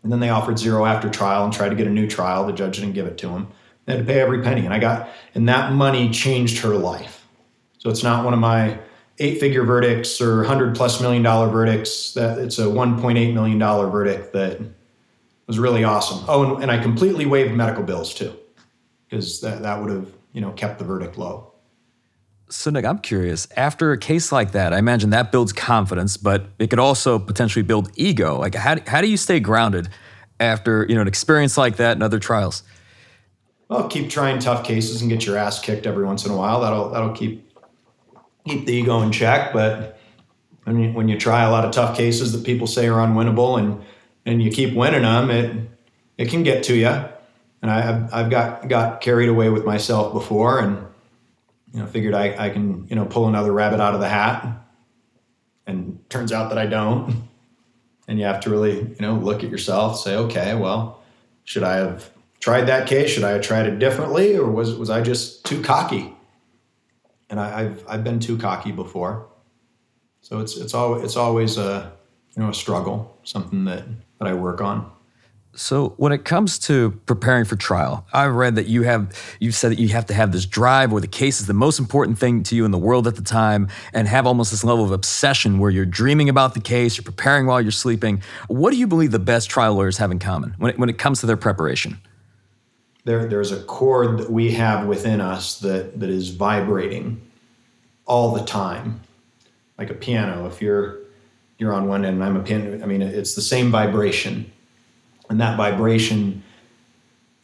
[0.02, 2.46] And then they offered zero after trial and tried to get a new trial.
[2.46, 3.48] The judge didn't give it to them.
[3.86, 7.26] They had to pay every penny, and I got and that money changed her life.
[7.78, 8.78] So it's not one of my
[9.18, 13.88] eight figure verdicts or 100 plus million dollar verdicts that it's a 1.8 million dollar
[13.88, 14.60] verdict that
[15.46, 18.36] was really awesome oh and, and i completely waived medical bills too
[19.08, 21.52] because that, that would have you know kept the verdict low
[22.48, 26.46] so nick i'm curious after a case like that i imagine that builds confidence but
[26.58, 29.88] it could also potentially build ego like how, how do you stay grounded
[30.38, 32.62] after you know an experience like that and other trials
[33.68, 36.60] well keep trying tough cases and get your ass kicked every once in a while
[36.60, 37.46] that'll that'll keep
[38.46, 39.52] keep the ego in check.
[39.52, 39.98] But
[40.64, 43.58] when you, when you try a lot of tough cases that people say are unwinnable
[43.58, 43.82] and
[44.24, 45.56] and you keep winning them, it
[46.18, 47.04] it can get to you.
[47.62, 50.86] And I, have I've got got carried away with myself before, and
[51.76, 54.66] you know figured I, I can you know pull another rabbit out of the hat,
[55.66, 57.24] and turns out that I don't.
[58.08, 61.02] And you have to really you know look at yourself, say, okay, well,
[61.42, 62.08] should I have
[62.38, 63.10] tried that case?
[63.10, 66.16] Should I have tried it differently, or was was I just too cocky?
[67.30, 69.26] and I, have I've been too cocky before.
[70.20, 71.92] So it's it's always it's always a
[72.36, 73.84] you know a struggle, something that
[74.18, 74.90] that I work on.
[75.56, 79.72] So when it comes to preparing for trial, I've read that you have you've said
[79.72, 82.42] that you have to have this drive where the case is the most important thing
[82.44, 85.58] to you in the world at the time and have almost this level of obsession
[85.58, 88.22] where you're dreaming about the case, you're preparing while you're sleeping.
[88.48, 90.98] What do you believe the best trial lawyers have in common when it, when it
[90.98, 91.98] comes to their preparation?
[93.06, 97.22] there, there's a chord that we have within us that, that is vibrating
[98.04, 99.00] all the time,
[99.78, 100.46] like a piano.
[100.46, 100.98] If you're
[101.58, 104.52] you're on one end and I'm a piano, I mean, it's the same vibration,
[105.28, 106.42] and that vibration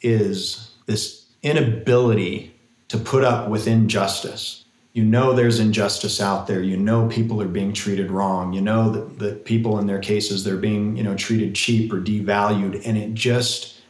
[0.01, 2.55] is this inability
[2.89, 4.65] to put up with injustice.
[4.93, 6.63] you know there's injustice out there.
[6.63, 8.53] You know people are being treated wrong.
[8.53, 12.01] You know that, that people in their cases they're being you know treated cheap or
[12.01, 12.83] devalued.
[12.85, 13.81] And it just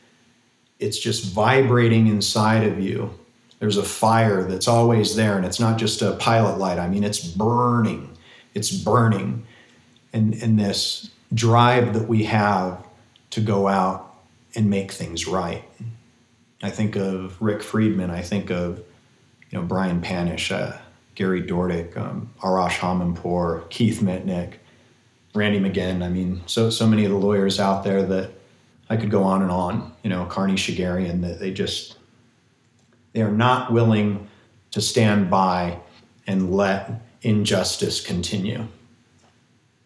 [0.79, 3.11] it's just vibrating inside of you.
[3.59, 6.79] There's a fire that's always there and it's not just a pilot light.
[6.79, 8.17] I mean it's burning.
[8.55, 9.45] It's burning.
[10.13, 12.82] And and this drive that we have
[13.33, 14.14] to go out
[14.55, 15.64] and make things right
[16.62, 18.79] i think of rick friedman i think of
[19.51, 20.77] you know brian panish uh,
[21.14, 24.55] Gary Dordick, um, Arash Homampour, Keith Mitnik,
[25.35, 26.03] Randi McGinn.
[26.03, 28.31] I mean, so so many of the lawyers out there that
[28.88, 29.92] I could go on and on.
[30.03, 31.97] You know, Carney Shegerian, that they just
[33.12, 34.29] they are not willing
[34.71, 35.79] to stand by
[36.27, 38.66] and let injustice continue.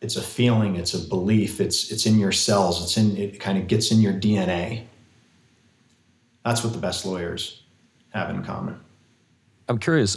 [0.01, 3.59] It's a feeling, it's a belief, it's it's in your cells, it's in it kind
[3.59, 4.85] of gets in your DNA.
[6.45, 7.63] That's what the best lawyers
[8.11, 8.79] have in common.
[9.69, 10.17] I'm curious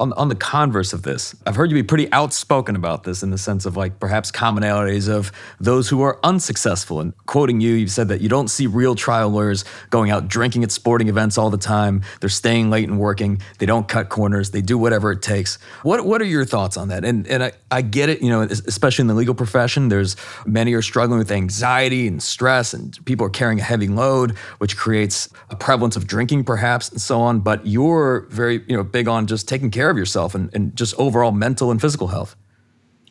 [0.00, 3.30] on, on the converse of this, I've heard you be pretty outspoken about this in
[3.30, 5.30] the sense of like perhaps commonalities of
[5.60, 7.00] those who are unsuccessful.
[7.00, 10.64] And quoting you, you've said that you don't see real trial lawyers going out drinking
[10.64, 12.02] at sporting events all the time.
[12.20, 13.42] They're staying late and working.
[13.58, 14.52] They don't cut corners.
[14.52, 15.56] They do whatever it takes.
[15.82, 17.04] What What are your thoughts on that?
[17.04, 18.22] And and I, I get it.
[18.22, 22.72] You know, especially in the legal profession, there's many are struggling with anxiety and stress,
[22.72, 27.00] and people are carrying a heavy load, which creates a prevalence of drinking, perhaps, and
[27.00, 27.40] so on.
[27.40, 30.94] But you're very you know big on just taking care of yourself and, and just
[30.98, 32.36] overall mental and physical health.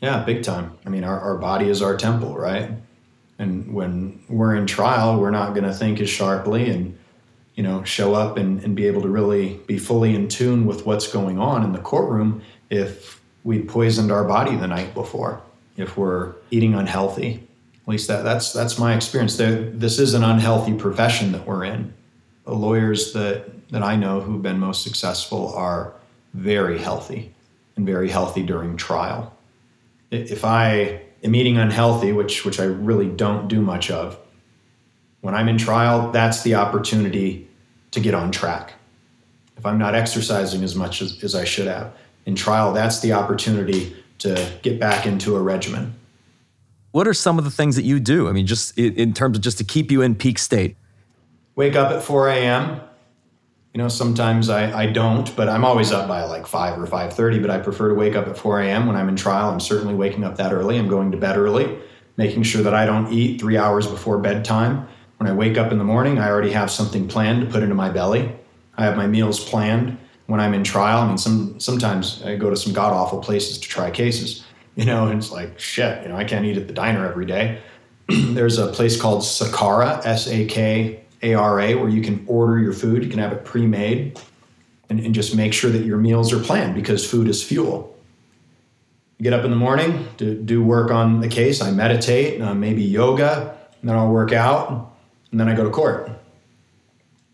[0.01, 0.77] Yeah, big time.
[0.85, 2.71] I mean, our, our body is our temple, right?
[3.37, 6.97] And when we're in trial, we're not going to think as sharply and,
[7.55, 10.85] you know, show up and, and be able to really be fully in tune with
[10.85, 15.41] what's going on in the courtroom if we poisoned our body the night before,
[15.77, 17.45] if we're eating unhealthy.
[17.83, 19.37] At least that, that's, that's my experience.
[19.37, 21.93] There, this is an unhealthy profession that we're in.
[22.45, 25.93] The lawyers that, that I know who've been most successful are
[26.33, 27.33] very healthy
[27.75, 29.35] and very healthy during trial.
[30.11, 34.17] If I am eating unhealthy, which, which I really don't do much of,
[35.21, 37.47] when I'm in trial, that's the opportunity
[37.91, 38.73] to get on track.
[39.57, 41.93] If I'm not exercising as much as, as I should have,
[42.25, 45.95] in trial, that's the opportunity to get back into a regimen.
[46.91, 48.27] What are some of the things that you do?
[48.27, 50.75] I mean, just in terms of just to keep you in peak state.
[51.55, 52.81] Wake up at 4 a.m.
[53.73, 57.39] You know, sometimes I, I don't, but I'm always up by like 5 or 5.30,
[57.39, 58.87] but I prefer to wake up at 4 a.m.
[58.87, 59.49] when I'm in trial.
[59.49, 60.77] I'm certainly waking up that early.
[60.79, 61.77] I'm going to bed early,
[62.17, 64.87] making sure that I don't eat three hours before bedtime.
[65.17, 67.75] When I wake up in the morning, I already have something planned to put into
[67.75, 68.33] my belly.
[68.75, 71.01] I have my meals planned when I'm in trial.
[71.01, 74.85] I mean, some sometimes I go to some god awful places to try cases, you
[74.85, 76.01] know, and it's like shit.
[76.03, 77.61] You know, I can't eat at the diner every day.
[78.07, 83.03] There's a place called Sakara, S A K ARA where you can order your food,
[83.03, 84.19] you can have it pre made,
[84.89, 87.95] and, and, just make sure that your meals are planned because food is fuel.
[89.17, 91.61] You get up in the morning, to do work on the case.
[91.61, 94.95] I meditate, uh, maybe yoga, and then I'll work out,
[95.31, 96.09] and then I go to court.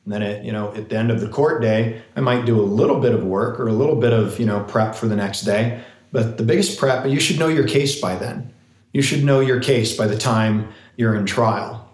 [0.06, 2.60] And then at, you know, at the end of the court day, I might do
[2.60, 5.16] a little bit of work or a little bit of, you know, prep for the
[5.16, 5.84] next day.
[6.12, 8.54] But the biggest prep, you should know your case by then.
[8.94, 11.90] You should know your case by the time you're in trial.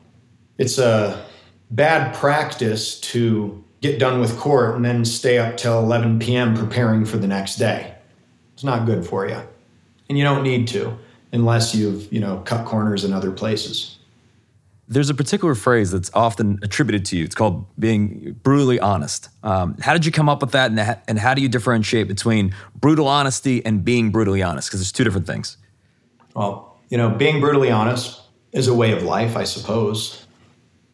[0.57, 1.25] It's a
[1.71, 6.55] bad practice to get done with court and then stay up till 11 p.m.
[6.55, 7.95] preparing for the next day.
[8.53, 9.41] It's not good for you.
[10.09, 10.97] And you don't need to
[11.31, 13.97] unless you've, you know, cut corners in other places.
[14.87, 17.23] There's a particular phrase that's often attributed to you.
[17.23, 19.29] It's called being brutally honest.
[19.41, 22.53] Um, how did you come up with that, and, and how do you differentiate between
[22.75, 24.67] brutal honesty and being brutally honest?
[24.67, 25.55] Because there's two different things.
[26.35, 28.19] Well, you know, being brutally honest
[28.51, 30.25] is a way of life, I suppose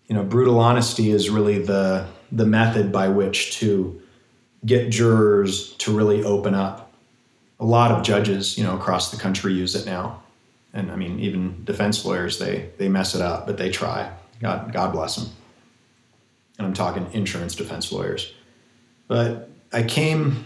[0.07, 4.01] you know, brutal honesty is really the the method by which to
[4.65, 6.91] get jurors to really open up.
[7.59, 10.21] A lot of judges, you know, across the country use it now,
[10.73, 14.11] and I mean, even defense lawyers they they mess it up, but they try.
[14.41, 15.29] God God bless them.
[16.57, 18.33] And I'm talking insurance defense lawyers.
[19.07, 20.45] But I came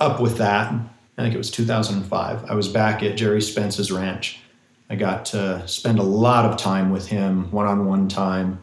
[0.00, 0.72] up with that.
[0.72, 2.50] I think it was 2005.
[2.50, 4.40] I was back at Gerry Spence's ranch.
[4.90, 8.60] I got to spend a lot of time with him, one-on-one time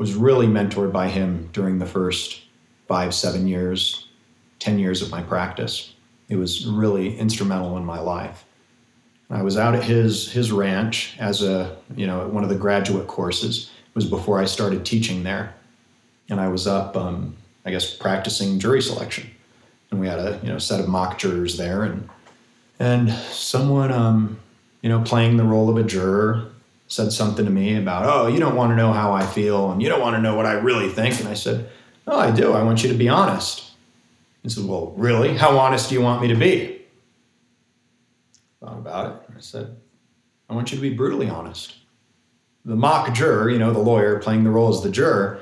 [0.00, 2.40] was really mentored by him during the first
[2.88, 4.08] five, seven years,
[4.58, 5.92] 10 years of my practice.
[6.30, 8.46] It was really instrumental in my life.
[9.28, 13.06] I was out at his his ranch as a you know one of the graduate
[13.06, 13.70] courses.
[13.88, 15.54] It was before I started teaching there,
[16.28, 19.30] and I was up, um, I guess, practicing jury selection,
[19.92, 22.08] and we had a you know set of mock jurors there, and
[22.80, 24.40] and someone um,
[24.82, 26.50] you know playing the role of a juror
[26.90, 29.80] said something to me about, oh, you don't want to know how I feel and
[29.80, 31.18] you don't want to know what I really think.
[31.20, 31.70] And I said,
[32.06, 32.52] oh, I do.
[32.52, 33.70] I want you to be honest.
[34.42, 35.36] He said, Well, really?
[35.36, 36.82] How honest do you want me to be?
[38.60, 39.36] Thought about it.
[39.36, 39.76] I said,
[40.48, 41.74] I want you to be brutally honest.
[42.64, 45.40] The mock juror, you know, the lawyer playing the role as the juror,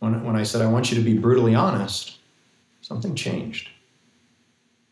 [0.00, 2.16] when, when I said, I want you to be brutally honest,
[2.80, 3.68] something changed.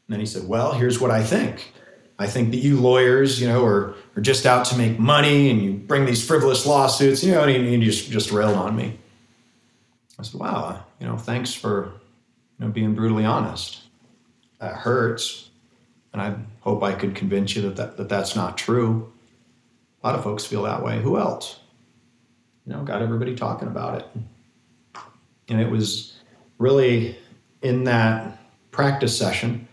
[0.06, 1.72] And then he said, Well, here's what I think.
[2.18, 5.62] I think that you lawyers, you know, are, are just out to make money and
[5.62, 8.98] you bring these frivolous lawsuits, you know, and he just, just railed on me.
[10.18, 11.92] I said, Wow, you know, thanks for
[12.58, 13.82] you know, being brutally honest.
[14.60, 15.50] That hurts.
[16.12, 19.12] And I hope I could convince you that, that, that that's not true.
[20.02, 21.00] A lot of folks feel that way.
[21.00, 21.60] Who else?
[22.66, 24.06] You know, got everybody talking about it.
[25.48, 26.16] And it was
[26.58, 27.16] really
[27.62, 28.38] in that
[28.70, 29.67] practice session,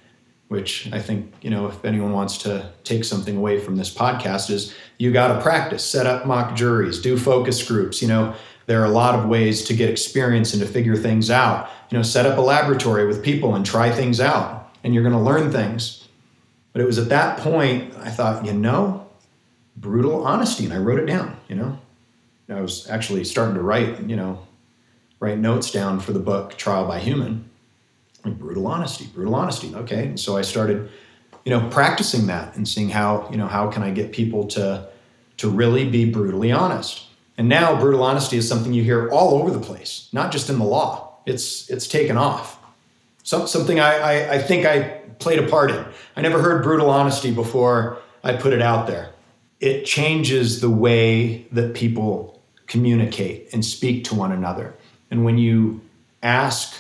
[0.48, 4.50] which I think, you know, if anyone wants to take something away from this podcast,
[4.50, 8.02] is you got to practice, set up mock juries, do focus groups.
[8.02, 8.36] You know,
[8.68, 11.70] there are a lot of ways to get experience and to figure things out.
[11.89, 15.16] You know, set up a laboratory with people and try things out, and you're going
[15.16, 16.08] to learn things.
[16.74, 19.08] But it was at that point I thought, you know,
[19.78, 21.38] brutal honesty, and I wrote it down.
[21.48, 21.80] You know,
[22.50, 24.46] I was actually starting to write, you know,
[25.20, 27.50] write notes down for the book Trial by Human.
[28.32, 29.73] Brutal honesty, brutal honesty.
[29.76, 30.89] Okay, and so I started,
[31.43, 34.89] you know, practicing that and seeing how, you know, how can I get people to
[35.38, 37.07] to really be brutally honest.
[37.38, 40.57] And now brutal honesty is something you hear all over the place, not just in
[40.57, 41.17] the law.
[41.26, 42.59] It's it's taken off.
[43.23, 45.84] Some, something I, I, I think I played a part in.
[46.15, 49.11] I never heard brutal honesty before I put it out there.
[49.59, 54.76] It changes the way that people communicate and speak to one another.
[55.09, 55.82] And when you
[56.21, 56.76] ask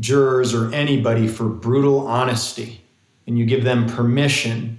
[0.00, 2.82] jurors or anybody for brutal honesty
[3.26, 4.78] and you give them permission,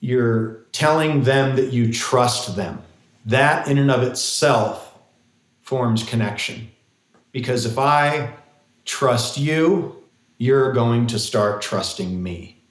[0.00, 2.82] you're telling them that you trust them
[3.28, 4.98] that in and of itself
[5.60, 6.70] forms connection.
[7.30, 8.32] Because if I
[8.86, 10.02] trust you,
[10.38, 12.62] you're going to start trusting me.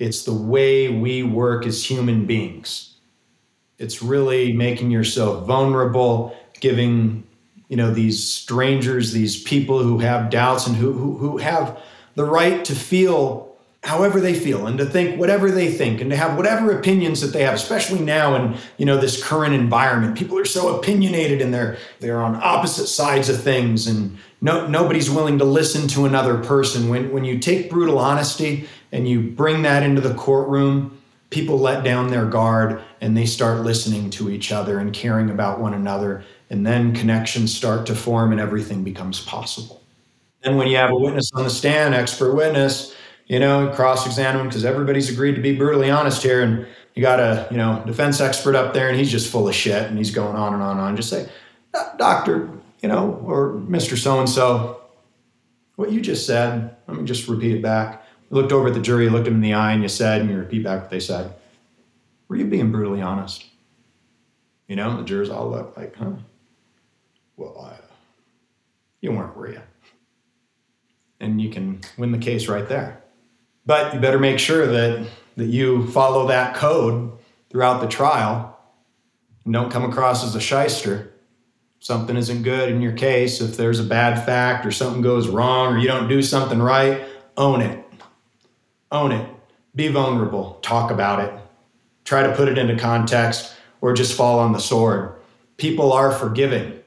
[0.00, 2.96] It's the way we work as human beings.
[3.78, 7.22] It's really making yourself vulnerable, giving
[7.70, 11.80] you know these strangers, these people who have doubts and who, who, who have
[12.16, 16.16] the right to feel however they feel and to think whatever they think and to
[16.16, 20.18] have whatever opinions that they have especially now in you know this current environment.
[20.18, 25.10] People are so opinionated and they're they're on opposite sides of things and no, nobody's
[25.10, 26.88] willing to listen to another person.
[26.88, 31.00] When when you take brutal honesty and you bring that into the courtroom
[31.30, 35.60] people let down their guard and they start listening to each other and caring about
[35.60, 39.82] one another and then connections start to form and everything becomes possible
[40.42, 42.94] and when you have a witness on the stand expert witness
[43.30, 46.42] you know, cross examine because everybody's agreed to be brutally honest here.
[46.42, 49.54] And you got a, you know, defense expert up there and he's just full of
[49.54, 50.96] shit and he's going on and on and on.
[50.96, 51.28] Just say,
[51.96, 52.50] Doctor,
[52.82, 53.96] you know, or Mr.
[53.96, 54.80] So and so,
[55.76, 58.04] what you just said, let me just repeat it back.
[58.28, 60.28] You looked over at the jury, looked them in the eye, and you said, and
[60.28, 61.32] you repeat back what they said.
[62.26, 63.44] Were you being brutally honest?
[64.66, 66.14] You know, the jurors all look like, huh?
[67.40, 67.80] Well, I,
[69.00, 69.62] you weren't, were you?
[71.20, 73.02] And you can win the case right there.
[73.64, 77.12] But you better make sure that, that you follow that code
[77.48, 78.58] throughout the trial
[79.46, 81.14] and don't come across as a shyster.
[81.78, 85.72] Something isn't good in your case, if there's a bad fact or something goes wrong
[85.72, 87.06] or you don't do something right,
[87.38, 87.82] own it.
[88.92, 89.26] Own it.
[89.74, 90.58] Be vulnerable.
[90.60, 91.32] Talk about it.
[92.04, 95.14] Try to put it into context or just fall on the sword.
[95.56, 96.79] People are forgiving.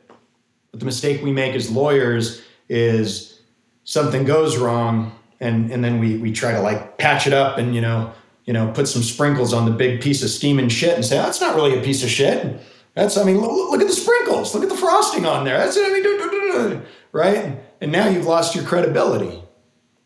[0.74, 3.40] But the mistake we make as lawyers is
[3.86, 7.76] something goes wrong and and then we we try to like patch it up and
[7.76, 8.12] you know
[8.46, 11.40] you know put some sprinkles on the big piece of steaming shit and say that's
[11.40, 12.60] not really a piece of shit.
[12.96, 15.58] That's I mean look, look at the sprinkles, look at the frosting on there.
[15.60, 15.86] That's it.
[15.86, 17.60] I mean, right?
[17.80, 19.44] And now you've lost your credibility.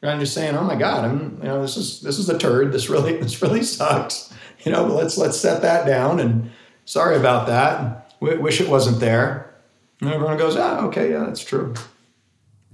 [0.03, 2.73] I'm just saying, oh my God, I'm you know this is this is a turd.
[2.73, 4.33] This really this really sucks.
[4.65, 6.19] You know, but let's let's set that down.
[6.19, 6.51] And
[6.85, 8.13] sorry about that.
[8.19, 9.46] wish it wasn't there.
[10.01, 11.73] And everyone goes, ah, okay, yeah, that's true.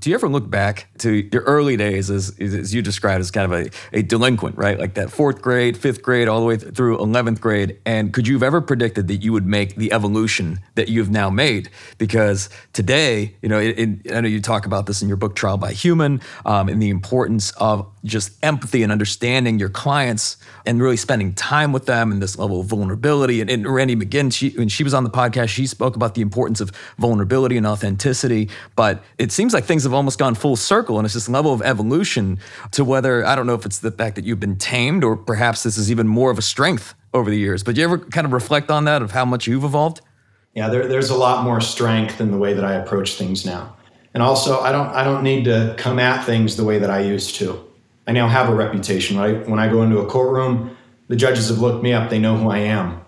[0.04, 3.54] Do you ever look back to your early days as, as you described as kind
[3.54, 4.78] of a, a delinquent, right?
[4.78, 7.80] Like that fourth grade, fifth grade, all the way through 11th grade.
[7.86, 11.30] And could you have ever predicted that you would make the evolution that you've now
[11.30, 11.70] made?
[12.00, 15.72] Because today, you know, I know you talk about this in your book, Trial by
[15.72, 20.36] Human, um, and the importance of just empathy and understanding your clients
[20.66, 23.40] and really spending time with them and this level of vulnerability.
[23.40, 26.22] And, and Randi McGinn, she, when she was on the podcast, she spoke about the
[26.22, 28.50] importance of vulnerability and authenticity.
[28.76, 31.62] But it seems like things have almost gone full circle, and it's this level of
[31.62, 32.40] evolution
[32.72, 35.64] to whether I don't know if it's the fact that you've been tamed or perhaps
[35.64, 37.64] this is even more of a strength over the years.
[37.64, 40.02] But you ever kind of reflect on that of how much you've evolved?
[40.54, 43.76] Yeah, there, there's a lot more strength in the way that I approach things now.
[44.14, 47.00] And also, I don't I don't need to come at things the way that I
[47.00, 47.66] used to.
[48.06, 49.18] I now have a reputation.
[49.18, 49.48] Right?
[49.48, 50.78] When I go into a courtroom,
[51.08, 52.10] the judges have looked me up.
[52.10, 53.04] They know who I am.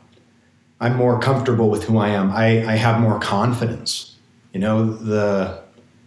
[0.79, 2.31] I'm more comfortable with who I am.
[2.31, 4.15] I, I have more confidence.
[4.51, 5.63] You know, the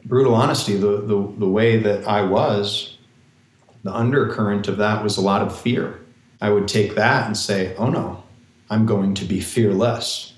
[0.09, 2.97] brutal honesty, the, the, the way that I was,
[3.85, 6.01] the undercurrent of that was a lot of fear.
[6.41, 8.23] I would take that and say, oh no,
[8.71, 10.33] I'm going to be fearless.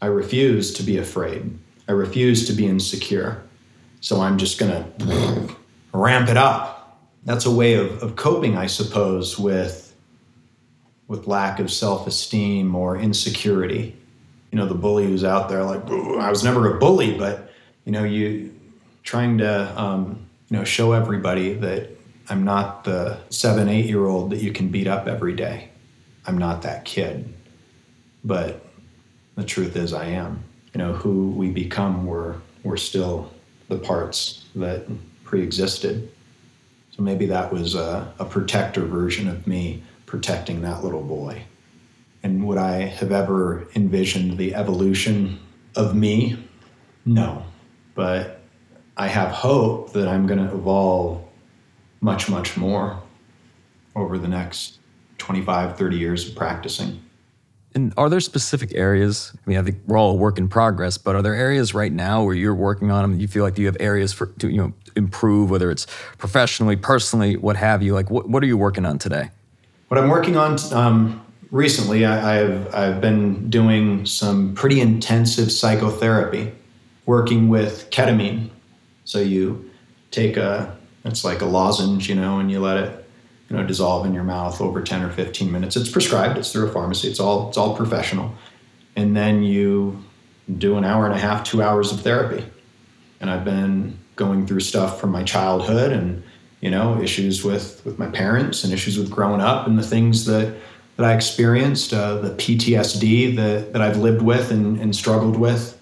[0.00, 1.58] I refuse to be afraid.
[1.88, 3.42] I refuse to be insecure.
[4.00, 5.56] So I'm just going to
[5.92, 7.00] ramp it up.
[7.24, 9.86] That's a way of, of coping, I suppose, with
[11.08, 13.96] with lack of self-esteem or insecurity.
[14.52, 17.50] You know, the bully who's out there like, I was never a bully, but
[17.86, 18.54] you know, you
[19.08, 21.88] trying to um, you know show everybody that
[22.28, 25.70] I'm not the seven, eight year old that you can beat up every day.
[26.26, 27.32] I'm not that kid.
[28.22, 28.62] But
[29.34, 30.44] the truth is I am.
[30.74, 32.34] You know, who we become we're
[32.64, 33.32] we're still
[33.68, 34.86] the parts that
[35.24, 36.12] pre-existed.
[36.90, 41.44] So maybe that was a, a protector version of me protecting that little boy.
[42.22, 45.38] And would I have ever envisioned the evolution
[45.76, 46.36] of me?
[47.06, 47.46] No.
[47.94, 48.37] But
[48.98, 51.22] I have hope that I'm going to evolve
[52.00, 53.00] much, much more
[53.94, 54.78] over the next
[55.18, 57.00] 25, 30 years of practicing.
[57.76, 59.32] And are there specific areas?
[59.34, 61.92] I mean, I think we're all a work in progress, but are there areas right
[61.92, 63.12] now where you're working on them?
[63.12, 65.86] That you feel like you have areas for to you know improve, whether it's
[66.16, 67.94] professionally, personally, what have you?
[67.94, 69.30] Like, what what are you working on today?
[69.88, 76.52] What I'm working on um, recently, I, have I've been doing some pretty intensive psychotherapy,
[77.06, 78.50] working with ketamine.
[79.08, 79.70] So you
[80.10, 83.08] take a it's like a lozenge, you know, and you let it
[83.48, 85.76] you know dissolve in your mouth over 10 or 15 minutes.
[85.76, 86.36] It's prescribed.
[86.36, 87.08] It's through a pharmacy.
[87.08, 88.34] It's all it's all professional,
[88.96, 90.04] and then you
[90.58, 92.44] do an hour and a half, two hours of therapy.
[93.20, 96.22] And I've been going through stuff from my childhood and
[96.60, 100.26] you know, issues with with my parents and issues with growing up and the things
[100.26, 100.54] that
[100.96, 105.80] that I experienced, uh, the PTSD that that I've lived with and, and struggled with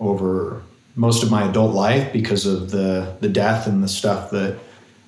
[0.00, 0.62] over
[0.94, 4.58] most of my adult life because of the the death and the stuff that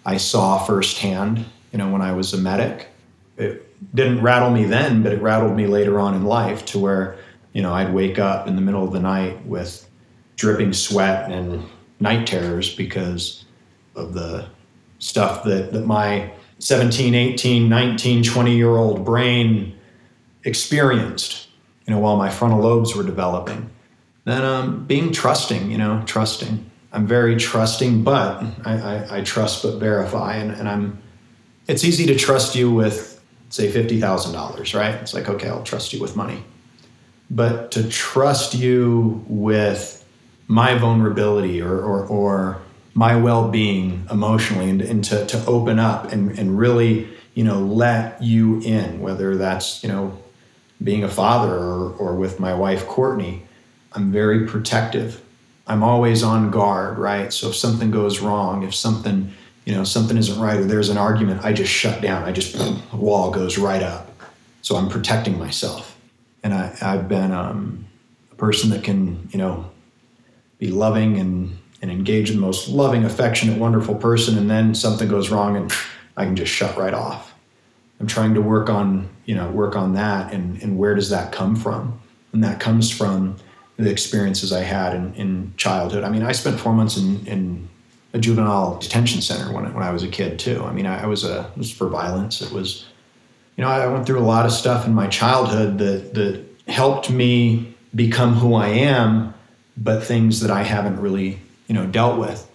[0.05, 1.45] I saw firsthand.
[1.73, 2.89] You know, when I was a medic,
[3.37, 7.17] it didn't rattle me then, but it rattled me later on in life to where
[7.53, 9.89] you know I'd wake up in the middle of the night with
[10.37, 11.63] dripping sweat and
[12.01, 13.45] night terrors because
[13.95, 14.47] of the
[14.99, 19.77] stuff that, that my 17, 18, 19, 20 year old brain
[20.45, 21.49] experienced,
[21.87, 23.71] you know, while my frontal lobes were developing.
[24.25, 26.71] Then um, being trusting, you know, trusting.
[26.93, 30.37] I'm very trusting, but I, I, I trust but verify.
[30.37, 31.03] And, and I'm,
[31.67, 34.95] it's easy to trust you with, say, $50,000, right?
[34.97, 36.45] It's like, okay, I'll trust you with money.
[37.31, 40.05] But to trust you with
[40.47, 42.63] my vulnerability or, or, or
[42.95, 48.23] my well-being emotionally and, and to, to open up and, and really you know let
[48.23, 50.19] you in whether that's you know
[50.83, 53.47] being a father or, or with my wife courtney
[53.95, 55.21] i'm very protective.
[55.67, 57.33] I'm always on guard right?
[57.33, 59.33] So if something goes wrong if something
[59.65, 62.25] you know something isn't right or there's an argument i just shut down.
[62.25, 64.11] I just boom, wall goes right up.
[64.63, 65.97] So i'm protecting myself.
[66.43, 67.87] And I, i've been um,
[68.31, 69.71] a person that can you know
[70.59, 75.09] be loving and and engage in the most loving, affectionate, wonderful person, and then something
[75.09, 75.73] goes wrong and
[76.17, 77.35] I can just shut right off.
[77.99, 81.33] I'm trying to work on, you know, work on that and, and where does that
[81.33, 82.01] come from?
[82.33, 83.37] And that comes from
[83.83, 86.05] the experiences I had in, in childhood.
[86.05, 87.69] I mean, I spent four months in, in
[88.13, 90.63] a juvenile detention center when, when I was a kid too.
[90.65, 92.43] I mean, I, I was a, was for violence.
[92.43, 92.87] It was,
[93.57, 97.11] you know, I went through a lot of stuff in my childhood that, that helped
[97.11, 99.35] me become who I am,
[99.77, 101.39] but things that I haven't really
[101.73, 102.47] you know dealt with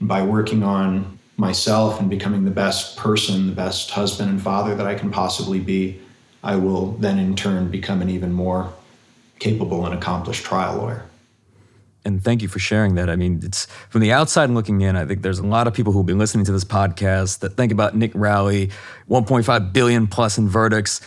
[0.00, 4.88] by working on myself and becoming the best person the best husband and father that
[4.88, 6.00] i can possibly be
[6.42, 8.72] i will then in turn become an even more
[9.40, 11.04] capable and accomplished trial lawyer
[12.04, 13.10] and thank you for sharing that.
[13.10, 15.92] I mean, it's from the outside looking in, I think there's a lot of people
[15.92, 18.70] who've been listening to this podcast that think about Nick Rowley,
[19.08, 21.00] 1.5 billion plus in verdicts,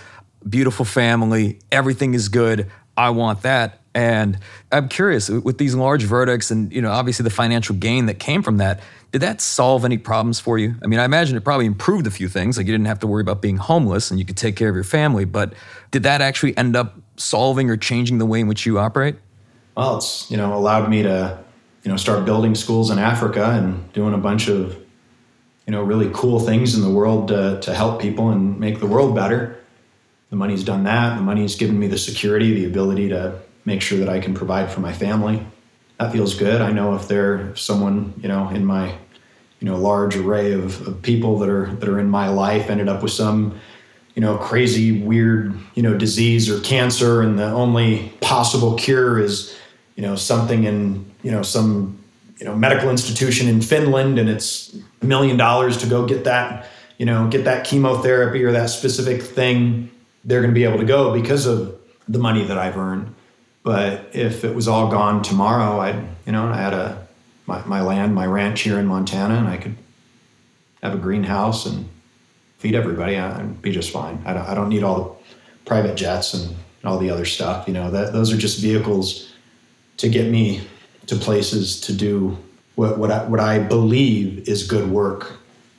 [0.47, 2.69] beautiful family, everything is good.
[2.95, 3.79] I want that.
[3.95, 4.39] And
[4.71, 8.41] I'm curious with these large verdicts and you know obviously the financial gain that came
[8.41, 8.81] from that,
[9.11, 10.75] did that solve any problems for you?
[10.83, 13.07] I mean, I imagine it probably improved a few things, like you didn't have to
[13.07, 15.53] worry about being homeless and you could take care of your family, but
[15.91, 19.15] did that actually end up solving or changing the way in which you operate?
[19.75, 21.39] Well, it's, you know, allowed me to,
[21.83, 24.77] you know, start building schools in Africa and doing a bunch of
[25.65, 28.87] you know, really cool things in the world to, to help people and make the
[28.87, 29.57] world better.
[30.29, 31.15] The money's done that.
[31.15, 34.71] The money's given me the security, the ability to make sure that I can provide
[34.71, 35.45] for my family.
[35.99, 36.61] that feels good.
[36.61, 38.89] I know if there's someone you know in my
[39.59, 42.89] you know large array of, of people that are that are in my life ended
[42.89, 43.59] up with some
[44.15, 49.57] you know crazy weird you know disease or cancer and the only possible cure is
[49.95, 51.97] you know something in you know some
[52.37, 56.67] you know medical institution in Finland and it's a million dollars to go get that
[56.97, 59.89] you know get that chemotherapy or that specific thing.
[60.25, 61.75] They're going to be able to go because of
[62.07, 63.13] the money that I've earned.
[63.61, 67.07] But if it was all gone tomorrow I'd you know I had a
[67.45, 69.75] my, my land my ranch here in Montana and I could
[70.81, 71.89] have a greenhouse and
[72.63, 76.33] feed everybody I'd be just fine I don't, I don't need all the private jets
[76.33, 79.33] and all the other stuff you know that those are just vehicles
[79.97, 80.61] to get me
[81.07, 82.37] to places to do
[82.75, 85.33] what, what, I, what I believe is good work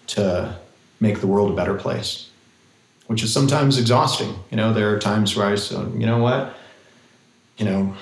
[0.09, 0.57] to
[1.01, 2.30] make the world a better place,
[3.07, 4.35] which is sometimes exhausting.
[4.51, 6.55] You know, there are times where I say, you know what,
[7.59, 7.95] you know,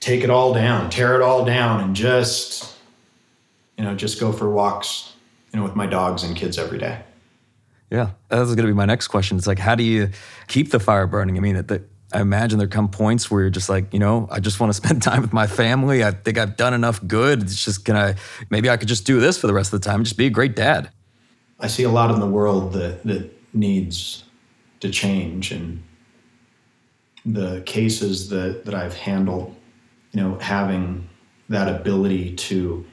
[0.00, 2.76] take it all down, tear it all down, and just,
[3.78, 5.14] you know, just go for walks,
[5.52, 7.00] you know, with my dogs and kids every day.
[7.90, 9.36] Yeah, that's going to be my next question.
[9.36, 10.10] It's like, how do you
[10.46, 11.36] keep the fire burning?
[11.36, 11.82] I mean, the,
[12.12, 14.74] I imagine there come points where you're just like, you know, I just want to
[14.82, 16.04] spend time with my family.
[16.04, 17.42] I think I've done enough good.
[17.42, 18.14] It's just, can I,
[18.48, 20.30] maybe I could just do this for the rest of the time just be a
[20.30, 20.90] great dad.
[21.58, 24.24] I see a lot in the world that, that needs
[24.80, 25.50] to change.
[25.50, 25.82] And
[27.26, 29.54] the cases that, that I've handled,
[30.12, 31.08] you know, having
[31.48, 32.86] that ability to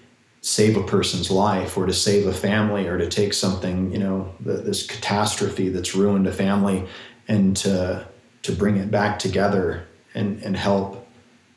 [0.48, 4.34] save a person's life or to save a family or to take something, you know,
[4.40, 6.88] this catastrophe that's ruined a family
[7.28, 8.08] and to,
[8.44, 9.86] to bring it back together
[10.16, 11.06] and, and help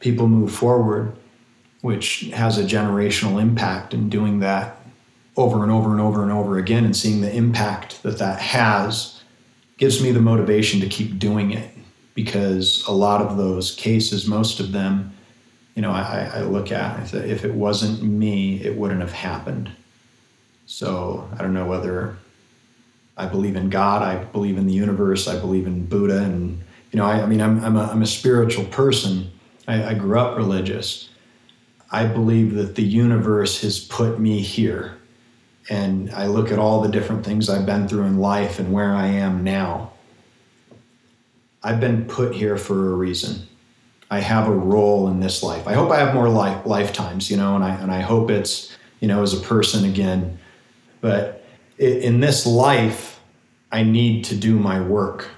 [0.00, 1.16] people move forward,
[1.82, 3.94] which has a generational impact.
[3.94, 4.84] And doing that
[5.36, 9.22] over and over and over and over again and seeing the impact that that has
[9.78, 11.70] gives me the motivation to keep doing it
[12.14, 15.12] because a lot of those cases, most of them,
[15.80, 19.70] you know, I, I look at if it wasn't me, it wouldn't have happened.
[20.66, 22.18] So I don't know whether
[23.16, 26.62] I believe in God, I believe in the universe, I believe in Buddha, and
[26.92, 29.30] you know, I, I mean, I'm, I'm, a, I'm a spiritual person.
[29.66, 31.08] I, I grew up religious.
[31.90, 34.98] I believe that the universe has put me here.
[35.70, 38.92] And I look at all the different things I've been through in life and where
[38.92, 39.92] I am now.
[41.62, 43.46] I've been put here for a reason.
[44.10, 45.68] I have a role in this life.
[45.68, 48.76] I hope I have more life, lifetimes, you know, and I, and I hope it's,
[48.98, 50.38] you know, as a person again.
[51.00, 51.44] But
[51.78, 53.20] in this life,
[53.70, 55.28] I need to do my work.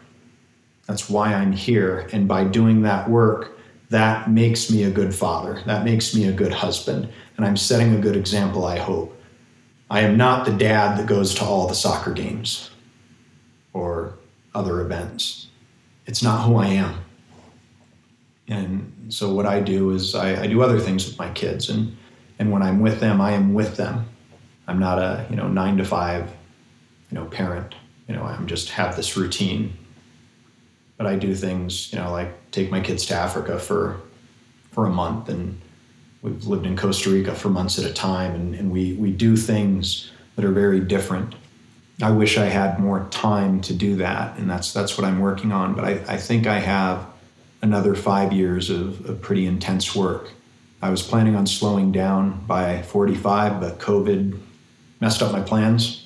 [0.86, 2.08] That's why I'm here.
[2.12, 3.58] And by doing that work,
[3.90, 5.62] that makes me a good father.
[5.66, 7.08] That makes me a good husband.
[7.36, 9.16] And I'm setting a good example, I hope.
[9.90, 12.70] I am not the dad that goes to all the soccer games
[13.74, 14.14] or
[14.54, 15.48] other events.
[16.06, 17.04] It's not who I am.
[18.52, 21.96] And so what I do is I, I do other things with my kids and
[22.38, 24.06] and when I'm with them, I am with them.
[24.66, 26.28] I'm not a, you know, nine to five,
[27.10, 27.74] you know, parent.
[28.08, 29.76] You know, I'm just have this routine
[31.02, 34.00] but I do things, you know, like take my kids to Africa for
[34.70, 35.60] for a month, and
[36.22, 39.36] we've lived in Costa Rica for months at a time, and, and we we do
[39.36, 41.34] things that are very different.
[42.00, 45.50] I wish I had more time to do that, and that's that's what I'm working
[45.50, 45.74] on.
[45.74, 47.04] But I, I think I have
[47.62, 50.30] another five years of, of pretty intense work.
[50.82, 54.38] I was planning on slowing down by 45, but COVID
[55.00, 56.02] messed up my plans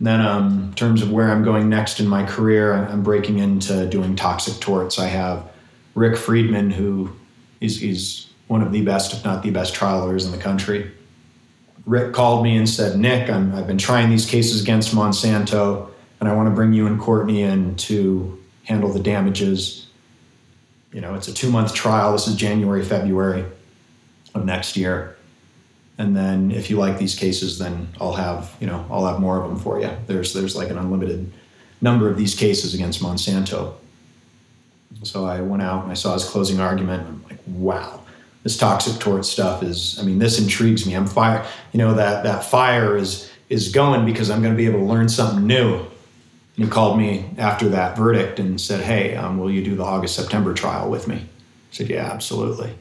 [0.00, 3.86] then, um, in terms of where I'm going next in my career, I'm breaking into
[3.86, 4.98] doing toxic torts.
[4.98, 5.48] I have
[5.94, 7.10] Rick Friedman, who
[7.60, 10.90] is, he's one of the best, if not the best, trial lawyers in the country.
[11.86, 15.88] Rick called me and said, Nick, i have been trying these cases against Monsanto,
[16.20, 19.83] and I want to bring you and Courtney in to handle the damages.
[20.94, 22.12] You know, it's a two month trial.
[22.12, 23.44] This is January, February
[24.34, 25.16] of next year.
[25.98, 29.40] And then if you like these cases then i'll have you know i'll have more
[29.40, 29.90] of them for you.
[30.06, 31.30] There's there's like an unlimited
[31.80, 33.74] number of these cases against monsanto.
[35.02, 38.00] So i went out and i saw his closing argument i'm like wow
[38.42, 40.94] this toxic tort stuff is i mean this intrigues me.
[40.94, 44.66] I'm fire you know that that fire is is going because i'm going to be
[44.66, 45.84] able to learn something new
[46.56, 50.14] he called me after that verdict and said hey um, will you do the august
[50.14, 51.26] september trial with me i
[51.70, 52.74] said yeah absolutely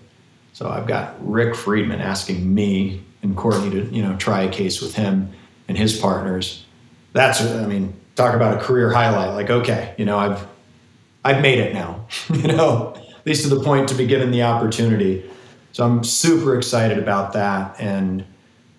[0.54, 4.82] so I've got Rick Friedman asking me and Courtney to, you know, try a case
[4.82, 5.32] with him
[5.68, 6.64] and his partners.
[7.12, 9.34] That's, I mean, talk about a career highlight.
[9.34, 10.48] Like, okay, you know, I've,
[11.26, 14.44] I've made it now, you know, at least to the point to be given the
[14.44, 15.30] opportunity.
[15.72, 18.24] So I'm super excited about that and,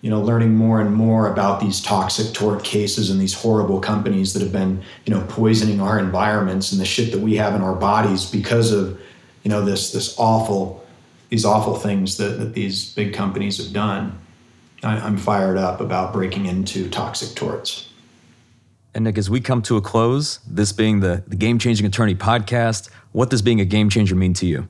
[0.05, 4.33] you know, learning more and more about these toxic tort cases and these horrible companies
[4.33, 7.61] that have been, you know, poisoning our environments and the shit that we have in
[7.63, 9.01] our bodies because of,
[9.41, 10.85] you know, this this awful
[11.29, 14.15] these awful things that, that these big companies have done,
[14.83, 17.89] I, I'm fired up about breaking into toxic torts.
[18.93, 22.13] And Nick, as we come to a close, this being the, the Game Changing Attorney
[22.13, 24.69] podcast, what does being a game changer mean to you?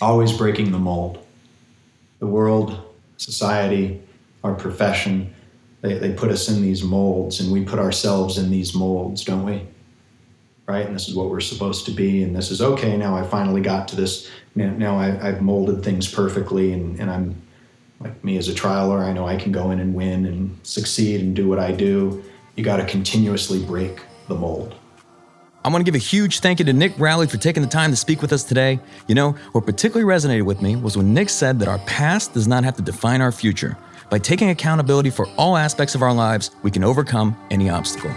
[0.00, 1.26] Always breaking the mold.
[2.20, 4.00] The world, society,
[4.44, 5.34] our profession,
[5.80, 9.44] they, they put us in these molds and we put ourselves in these molds, don't
[9.44, 9.66] we?
[10.66, 10.86] Right?
[10.86, 12.22] And this is what we're supposed to be.
[12.22, 12.96] And this is okay.
[12.96, 14.30] Now I finally got to this.
[14.54, 17.42] Now I, have molded things perfectly and, and I'm
[18.00, 19.00] like me as a trialer.
[19.00, 22.22] I know I can go in and win and succeed and do what I do.
[22.54, 24.74] You got to continuously break the mold.
[25.64, 27.90] I want to give a huge thank you to Nick Rowley for taking the time
[27.90, 28.78] to speak with us today.
[29.08, 32.46] You know, what particularly resonated with me was when Nick said that our past does
[32.46, 33.78] not have to define our future.
[34.14, 38.12] By taking accountability for all aspects of our lives, we can overcome any obstacle.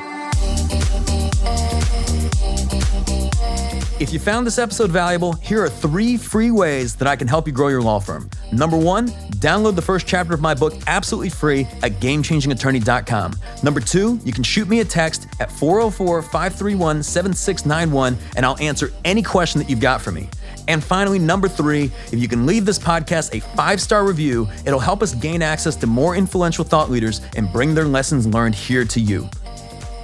[4.00, 7.48] If you found this episode valuable, here are three free ways that I can help
[7.48, 8.30] you grow your law firm.
[8.52, 9.08] Number one,
[9.40, 13.34] download the first chapter of my book absolutely free at gamechangingattorney.com.
[13.64, 18.92] Number two, you can shoot me a text at 404 531 7691 and I'll answer
[19.04, 20.30] any question that you've got for me.
[20.68, 24.80] And finally, number three, if you can leave this podcast a five star review, it'll
[24.80, 28.86] help us gain access to more influential thought leaders and bring their lessons learned here
[28.86, 29.30] to you.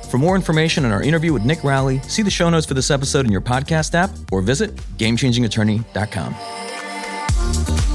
[0.09, 2.91] For more information on our interview with Nick Rowley, see the show notes for this
[2.91, 7.92] episode in your podcast app or visit gamechangingattorney.com.